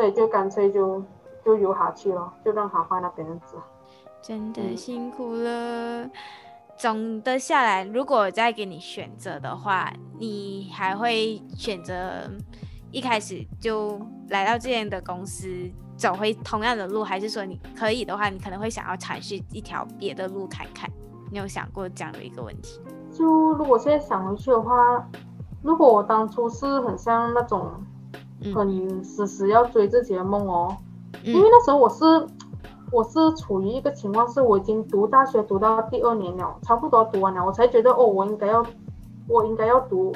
[0.00, 1.04] 所以就干脆就
[1.44, 3.54] 就由他去了，就让他放那边子。
[4.22, 6.04] 真的辛苦了。
[6.04, 6.10] 嗯、
[6.78, 12.22] 总的下来，如果再给你选择的话，你还会选择
[12.90, 20.90] 一开始就来到这样的公司，走回同样的路，还是说你可以的话，你可能会想要尝试一条别的路看看？
[21.30, 22.80] 你有想过这样的一个问题？
[23.12, 25.06] 就如果现在想回去的话，
[25.62, 27.70] 如果我当初是很像那种。
[28.54, 30.74] 很死死要追自己的梦哦，
[31.22, 32.04] 因为那时候我是
[32.90, 38.64] 我是处于一个情况，是我已经读大学读到第二年了，差不多读完了，我才觉得哦，我应该要
[39.28, 40.12] 我应该要读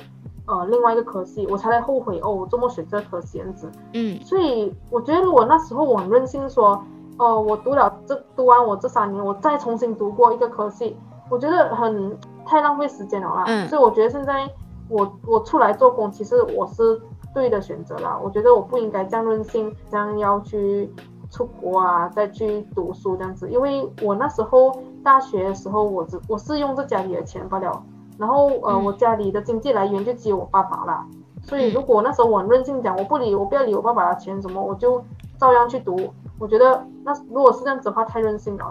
[0.47, 3.71] 呃另外一个科系，我才来后悔哦，我这么选这科系这样子。
[3.93, 6.83] 嗯，所以我觉得如果那时候我很任性说，
[7.19, 10.97] 哦、呃，我读了这读完我这三年，我再重新读过一个科系，
[11.31, 13.45] 我觉得很太浪费时间了啦。
[13.47, 14.51] 嗯，所以我觉得现在
[14.89, 17.01] 我我出来做工，其实我是。
[17.35, 20.89] 对的选择啦，我觉得我不应该这样任性，这样要去
[21.31, 24.73] 出国啊，再去读书这样子，因为我那时候
[25.03, 27.83] 大学的时候，我只我是用着家里的钱罢了，
[28.17, 31.05] 然后呃，嗯、我家里的经济来源就只有我爸爸啦，
[31.43, 35.03] 所以如果那时候我很任性讲，我不理，我不要理我爸爸的钱什么，我就
[35.37, 35.97] 照样去读，
[36.39, 38.67] 我觉得那如果是这样子的话，太任性了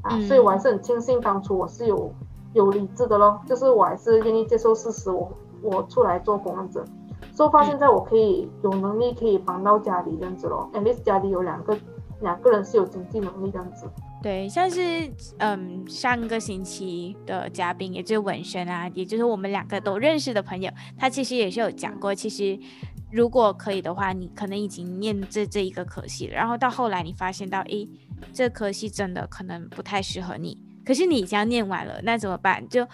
[0.00, 2.10] 啊，嗯、所以我还是很庆幸当初我是有
[2.54, 5.30] 有理智的咯，就是我还是愿意接受事实，我
[5.62, 6.84] 我出来做工这样子。
[7.38, 11.78] 就发现在我可以有能力可以帮到家里这样子咯，at least 家里有两个
[12.20, 13.88] 两个人是有经济能力这样子。
[14.20, 22.58] 对，像是嗯上个星期的嘉宾，也就是文轩啊，也就是我们两个都认识的朋友，他其实也是有讲过，其实
[23.12, 27.88] 如果可以的话，你可能已经念这这一个科系了，然后到后来你发现到，诶，
[28.32, 32.68] 这科系真的可能不太适合你，可是你已经要念完了，那怎么办？
[32.68, 32.84] 就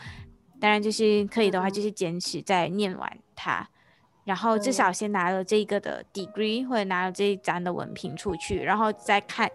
[0.60, 3.66] 当然就是可以的话，就是坚持再念完它，
[4.24, 9.50] 然后至少先拿了这个的 degree 或者拿了这一张的文凭出去，然后再看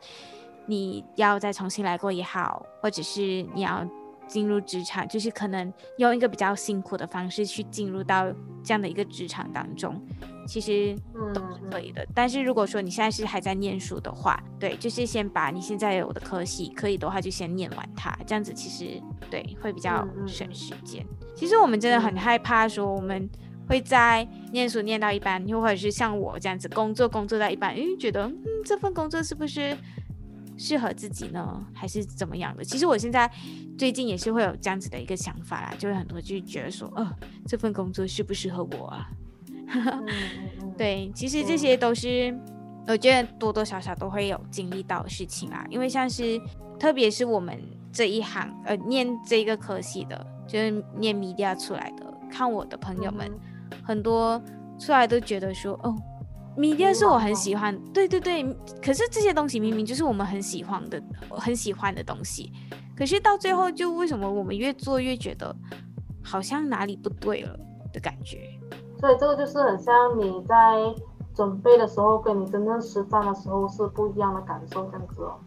[0.66, 3.22] 你要再重新来过也好，或者是
[3.54, 3.86] 你要。
[4.30, 8.32] 进入职场就是可能用一个比较辛苦的方式去进入到
[8.64, 10.00] 这样的一个职场当中，
[10.48, 10.96] 其实
[11.34, 12.06] 都是可以的。
[12.14, 19.02] 但是如果说你现在是还在念书的话，对，就是先把你现在有的科系可以的话就先念完它，这样子其实
[19.32, 21.04] 对会比较省时间。
[21.36, 23.28] 其实我们真的很害怕说我们
[23.70, 29.78] 会在念书念到一半，又或者是像我这样子工作工作到一半，因为觉得嗯这份工作是不是？
[30.62, 32.62] 适合自己呢，还是怎么样的？
[32.66, 33.32] 其实我现在
[33.78, 37.16] 最近也是会有这样子的一个想法啦，就会很多就觉得说，呃，
[37.48, 39.10] 这份工作适不适合我啊？
[40.78, 42.38] 对，其实这些都是
[42.88, 45.66] 我觉得多多少少都会有经历到的事情啦。
[45.70, 46.38] 因为像是
[46.78, 47.58] 特别是我们
[47.94, 53.32] 这一行，呃，念这个科系的，就是念 media 出来的，看我的朋友们
[53.84, 54.42] 很多
[54.80, 55.96] 出来都觉得说，哦。
[56.58, 58.44] 米店是我很喜欢，对对对。
[58.84, 62.52] 可是这些东西明明就是我们很喜欢的，很喜欢的东西。
[62.98, 65.56] 可是到最后，就为什么我们越做越觉得
[66.22, 67.58] 好像哪里不对了
[67.94, 68.40] 的感觉？
[69.00, 70.56] 所以这个就是很像你在
[71.34, 75.40] 准备的时候，跟你真正实战的时候是不一样的感受，这样子哦。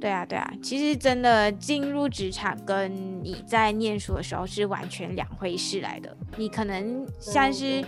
[0.00, 0.52] 对啊，对啊。
[0.62, 6.16] 其实真的进入职场跟你在念书的时候是完全两回事来的。
[6.36, 7.84] 你可能像是。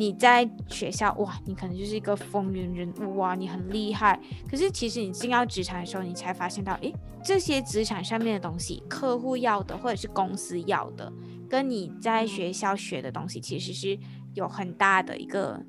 [0.00, 4.16] 你在学校哇，你可能就是一个风云人物啊，你很厉害。
[4.48, 11.12] 可是其实你进到职场的时候，你才发现到，诶，这些职场上面的东西，客户要的或者是公司要的，
[11.50, 13.98] 跟你在学校学的东西其实是
[14.34, 15.60] 有很大的一个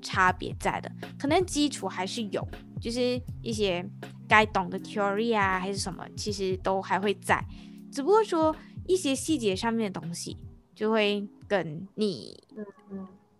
[0.00, 0.90] 差别在的。
[1.18, 2.46] 可能基础还是有，
[2.80, 3.84] 就是一些
[4.28, 7.44] 该懂的 theory 啊，还是什么，其实都还会在。
[7.92, 8.54] 只不过说
[8.86, 10.36] 一些细节上面的东西，
[10.74, 12.42] 就会跟你，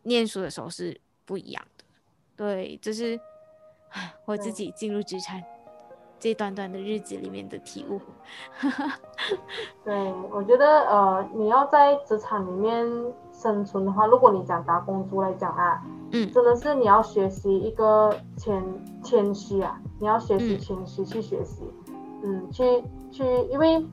[0.03, 1.85] 念书的时候是不一样的，
[2.37, 3.19] 对，这是
[4.25, 5.41] 我自己进入职场
[6.19, 8.01] 这短短的日子里面的体悟。
[9.85, 9.95] 对，
[10.31, 12.85] 我觉得呃，你要在职场里面
[13.33, 15.83] 生存的话，如果你讲打工族来讲啊，
[16.13, 18.63] 嗯，真的是你要学习一个谦
[19.03, 21.63] 谦虚啊，你要学习谦虚去学习，
[22.23, 23.85] 嗯，嗯，去去，因为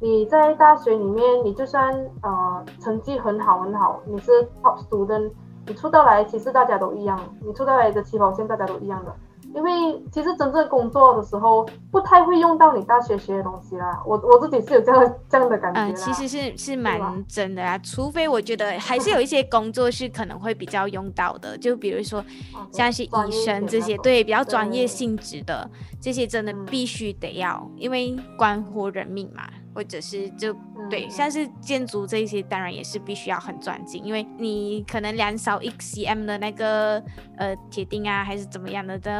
[0.00, 1.92] 你在大学里面，你就算
[2.22, 4.30] 呃成绩很好很好，你是
[4.62, 5.32] top student。
[5.68, 7.18] 你出到来，其实大家都一样。
[7.44, 9.12] 你出到来的起跑线，大家都一样的。
[9.56, 9.72] 因为
[10.12, 14.02] 其实真正工作的时候，不太会用到你大学学的东西啦。
[14.04, 15.80] 我我自己是有这样的 这样的感觉。
[15.80, 17.78] 嗯，其实是是蛮真的啦。
[17.78, 22.22] 除非我觉得还是有一些工作是可能会比较用到的， 就比如说
[22.70, 23.08] 像是医
[23.44, 25.68] 生这些，对，比较专业性质的
[26.00, 29.44] 这些，真的必须得要，因为关乎人命嘛。
[29.76, 30.56] 或者是就
[30.88, 37.02] 对，像是建筑这一些，当然也是必须要很专精，因为你可能量少一 cm 的那个
[37.36, 39.10] 呃铁钉啊，还是怎么样的，这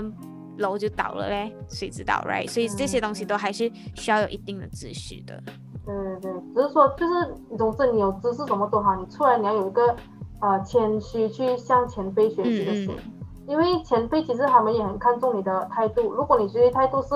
[0.57, 2.49] 楼就倒了嘞，谁知道，right？
[2.49, 5.43] 所以这些东西都还是需要有一定的知识的。
[5.85, 9.95] 对对对，只是说就是，总之你有知识什么都好，你出来你要有一个
[10.41, 17.09] 呃谦虚去向前辈学习的心，嗯嗯，因为前辈其实他们也很看重你的态度，如果你学习态度是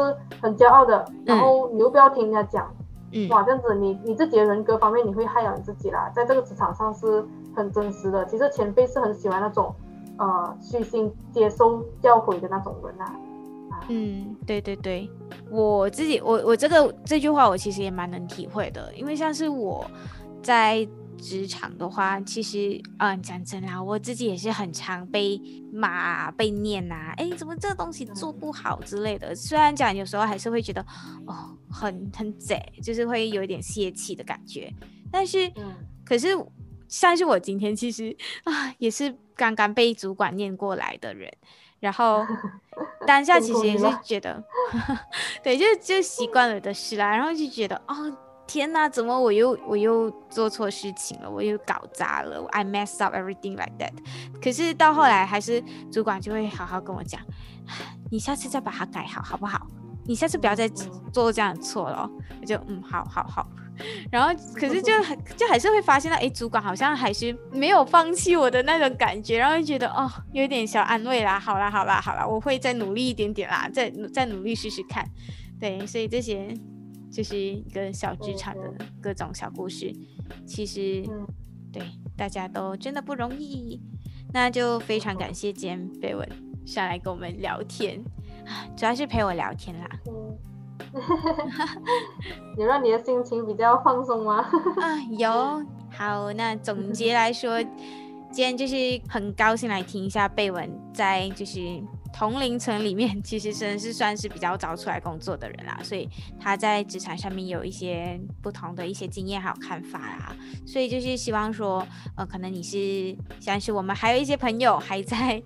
[0.42, 2.70] 很骄傲的，然后你又不要听人家讲。
[3.12, 8.24] 嗯、哇，这样子你你自己的人格方面你会害了你自己啦，在这个职场上是很真实的。
[8.26, 9.74] 其实前辈是很喜欢那种，
[10.18, 13.84] 呃，虚心接受教诲的那种人呐、啊。
[13.88, 15.10] 嗯，对对对，
[15.50, 19.84] 我自己我我这个这句话我其实也蛮能体会的，因为像是我
[20.42, 20.86] 在。
[21.20, 25.40] 职场的话，其实，嗯，讲真啦，我自己也是很常被
[25.72, 29.34] 骂、被念呐、啊，哎，怎么这个东西做不好之类的。
[29.34, 30.80] 虽然讲有时候还是会觉得，
[31.26, 34.72] 哦，很很贼，就是会有一点泄气的感觉。
[35.12, 36.28] 但是，嗯、可是
[36.88, 41.30] 像是我今天其实啊，也是刚刚被主管念过来的人，
[41.78, 42.26] 然后
[43.06, 44.42] 当下其实也是觉得，
[45.44, 48.16] 对，就就习惯了的事啦，然后就觉得，哦。
[48.50, 51.30] 天呐，怎么我又我又做错事情了？
[51.30, 53.92] 我又搞砸了，I messed up everything like that。
[54.42, 57.20] 可是到后来，还是主管就会好好跟我讲，
[58.10, 59.68] 你下次再把它改好，好不好？
[60.04, 60.68] 你下次不要再
[61.12, 62.10] 做这样的错了。
[62.40, 63.46] 我就嗯，好好好。
[64.10, 64.92] 然后 可是就
[65.36, 71.38] 就还是会发现到，哎，主管好像还是没有放弃我的那种感觉，然后就觉得哦，有点小安慰啦。
[71.38, 75.08] 好啦好啦好啦，我会再努力一点点啦，再再努力试试看。
[75.60, 76.52] 对，所以这些。
[77.10, 79.92] 就是一个小职场的各种小故事，
[80.46, 81.02] 其实
[81.72, 81.82] 对
[82.16, 83.80] 大家都真的不容易。
[84.32, 86.28] 那就非常感谢今天贝文
[86.64, 88.00] 上来跟我们聊天，
[88.76, 89.88] 主要是陪我聊天啦。
[92.56, 94.38] 有让你的心情比较放松吗？
[94.80, 95.64] 啊，有。
[95.92, 97.60] 好，那总结来说，
[98.30, 98.74] 今天就是
[99.08, 101.58] 很高兴来听一下贝文在就是
[102.20, 106.06] 同龄层里面，其实真的是算是比较早出来工作的人啦，所以
[106.38, 111.82] 他在职场上面有一些不同的一些经验还有看法啊，所以就是希望说，
[112.18, 115.42] 呃，可能你是像是我们还有一些朋友还在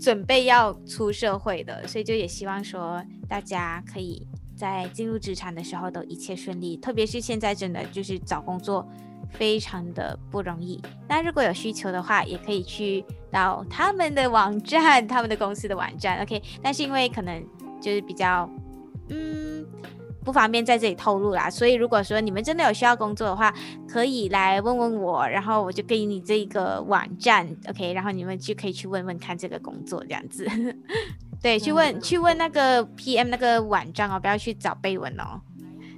[0.00, 8.88] 准备要出社会的，所以就也希望说大家可以在进入职场的时候都一切顺利，特别是现在真的就是找工作。
[9.30, 10.80] 非常的不容易。
[11.08, 16.20] 那如果有需求的话，也可以去到他们的网站，他们的公司的网站。
[16.22, 17.44] OK，但是因为可能
[17.80, 18.48] 就是比较
[19.08, 19.66] 嗯
[20.24, 23.52] 不方便在这里透露啦，所以如果说你们真的有需要工作的话，
[23.86, 27.46] 可以来问问我，然后我就给你这个网站。
[27.68, 30.46] OK，然后你们就可以去问问看这个工作这样子。
[31.42, 35.40] 对，去问去问那个 PM 那个网站哦，不要去找贝文哦。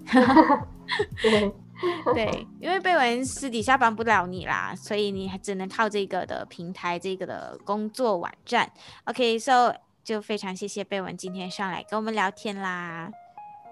[1.22, 1.53] 对。
[2.14, 8.70] 对，因为贝文私底下帮不了你啦，所以你还只能靠这个的平台，这个的工作网站。
[9.05, 13.11] OK，so、okay, 就非常谢谢贝文今天上来跟我们聊天啦。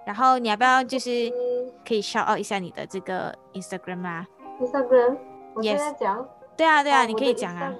[0.04, 1.32] 然后你要不要就是
[1.86, 4.26] 可以 shout out 一下你的这个 Instagram 啦
[4.60, 5.16] ？Instagram，
[5.54, 6.18] 我现在讲。
[6.18, 6.26] Yes.
[6.56, 7.72] 对啊，对啊，你可以讲啊。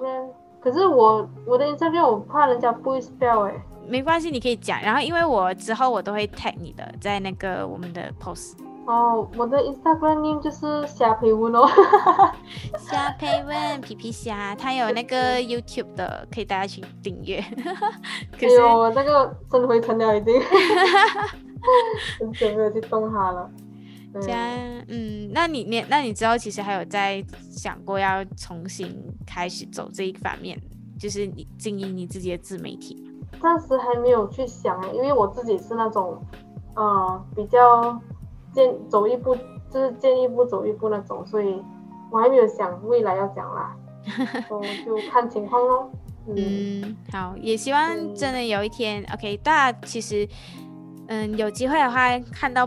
[0.61, 3.55] 可是我我的 Instagram 我怕人家不会 spell 哎。
[3.87, 4.81] 没关系，你可以讲。
[4.81, 8.55] 然后因为我之后我都会 tag 你的，在那个我们的 post。
[8.87, 11.67] 哦，我的 Instagram name 就是虾培文哦，
[12.79, 17.43] 虾培文皮皮虾，他有那个 YouTube 的，可以大家去订阅。
[18.39, 20.39] 可是我、哎、那个真灰尘了已经，
[22.21, 23.51] 很久没有去动它了。
[24.21, 24.39] 这样，
[24.89, 28.95] 嗯，那你你那你之后其实还有在想过要重新
[29.27, 30.61] 开始走这一方面，
[31.01, 33.03] 就是你经营你自己的自媒体？
[33.41, 36.23] 暂时还没有去想，因为我自己是那种，
[36.77, 37.99] 呃，比较。
[38.55, 39.37] 见走一步
[39.71, 41.61] 就是见一步走一步那种，所以
[42.11, 43.77] 我还没有想未来要讲啦，
[44.87, 45.91] 就看情况咯。
[46.29, 50.27] 嗯，嗯，好，也希望真的有一天，嗯，OK，大家其实，
[51.09, 52.67] 嗯，有机会的话看到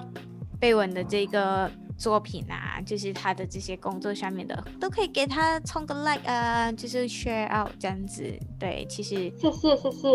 [0.59, 8.23] 贝文的这个作品啊，就是他的这些工作上面的，都可以给他冲个 like 啊，就是 share out 这样子。
[8.59, 10.07] 对，其实谢谢谢谢，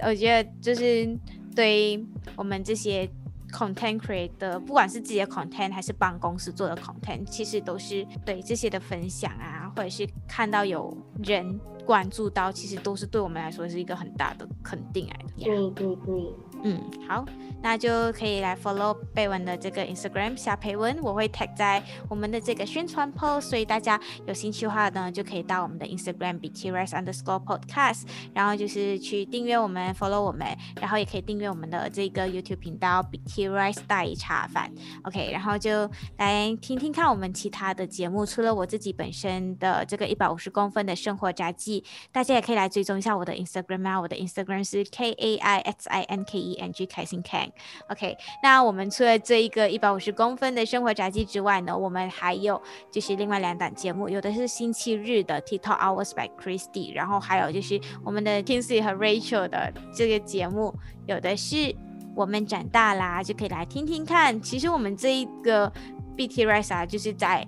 [0.04, 1.06] 我觉得就是
[1.54, 2.02] 对
[2.36, 3.08] 我们这些。
[3.50, 15.44] Content creator 不管是自己的 content 还是帮公司做的 content，其实都是对这些的分享啊，或者是看到有人关注到，其实都是对我们来说是一个很大的肯定来的。
[15.44, 17.24] 对对对，嗯，好。
[17.60, 28.02] 那就可以来 follow 贝文的这个 Instagram 下培文，我会 tag 在我们的这个宣传 post，所以大家有兴趣的话呢，就可以到我们的 Instagram BTRice underscore podcast，
[28.32, 30.46] 然后就是去订阅我们，follow 我们，
[30.80, 34.70] 然后也可以订阅我们的这个 YouTube 频道 BTRice 大茶饭
[35.02, 41.82] ，OK，然后就来听听看我们其他的节目，除了我自己本身的这个一百五十公分的生活杂记，
[42.12, 47.22] 大家也可以来追踪一下我的 Instagram 啊，我的 Instagram 是 K A I X I N K E N G 开心
[47.22, 47.48] Ken。
[47.88, 60.74] OK，那我们除了这一个一百五十公分的生活杂记之外呢，我们还有就是另外两档节目，有的是星期日的 TikTok Hours by Christy，然后还有就是我们的 Kingsley 和 Rachel 的这个节目，
[61.06, 61.74] 有的是
[62.14, 64.40] 我们长大啦，就可以来听听看。
[64.40, 65.72] 其实我们这一个
[66.16, 67.46] BT Rise 啊，就是在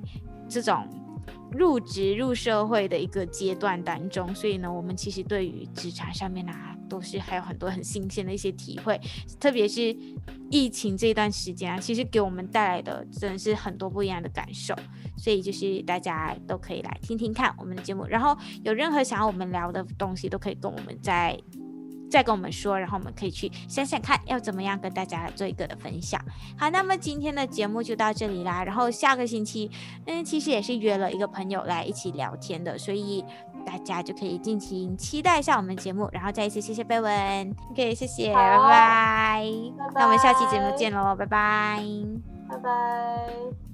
[0.49, 0.87] 这种
[1.51, 6.77] 入职入社会的一个阶段当中，所以呢，我们其实对于职场上面啊。
[6.91, 9.01] 都是还有很多很新鲜的一些体会，
[9.39, 9.97] 特别是
[10.51, 14.75] 疫情这段时间啊，其实给我们带来的真的是很多不一样的感受，
[15.17, 21.39] 所以就是大家都可以来听听看我们的节目，然后有任何想要我们聊的东西，都可以跟我们再
[22.11, 26.21] 再跟我们说，然后我们可以去想想看要怎么样跟大家做一个的分享。
[26.59, 29.71] 好，那么今天的节目就到这里啦，然后下个星期，
[30.07, 33.25] 嗯，其实也是约了一个朋友来一起聊天的，所以。
[33.65, 38.69] 大家就可以尽情期待一下我们节目，然后再一次谢谢贝文，OK，谢谢，拜拜，拜。
[38.69, 39.45] 拜，
[39.95, 41.85] 那我们下期节目见喽，拜拜，
[42.49, 43.70] 拜拜。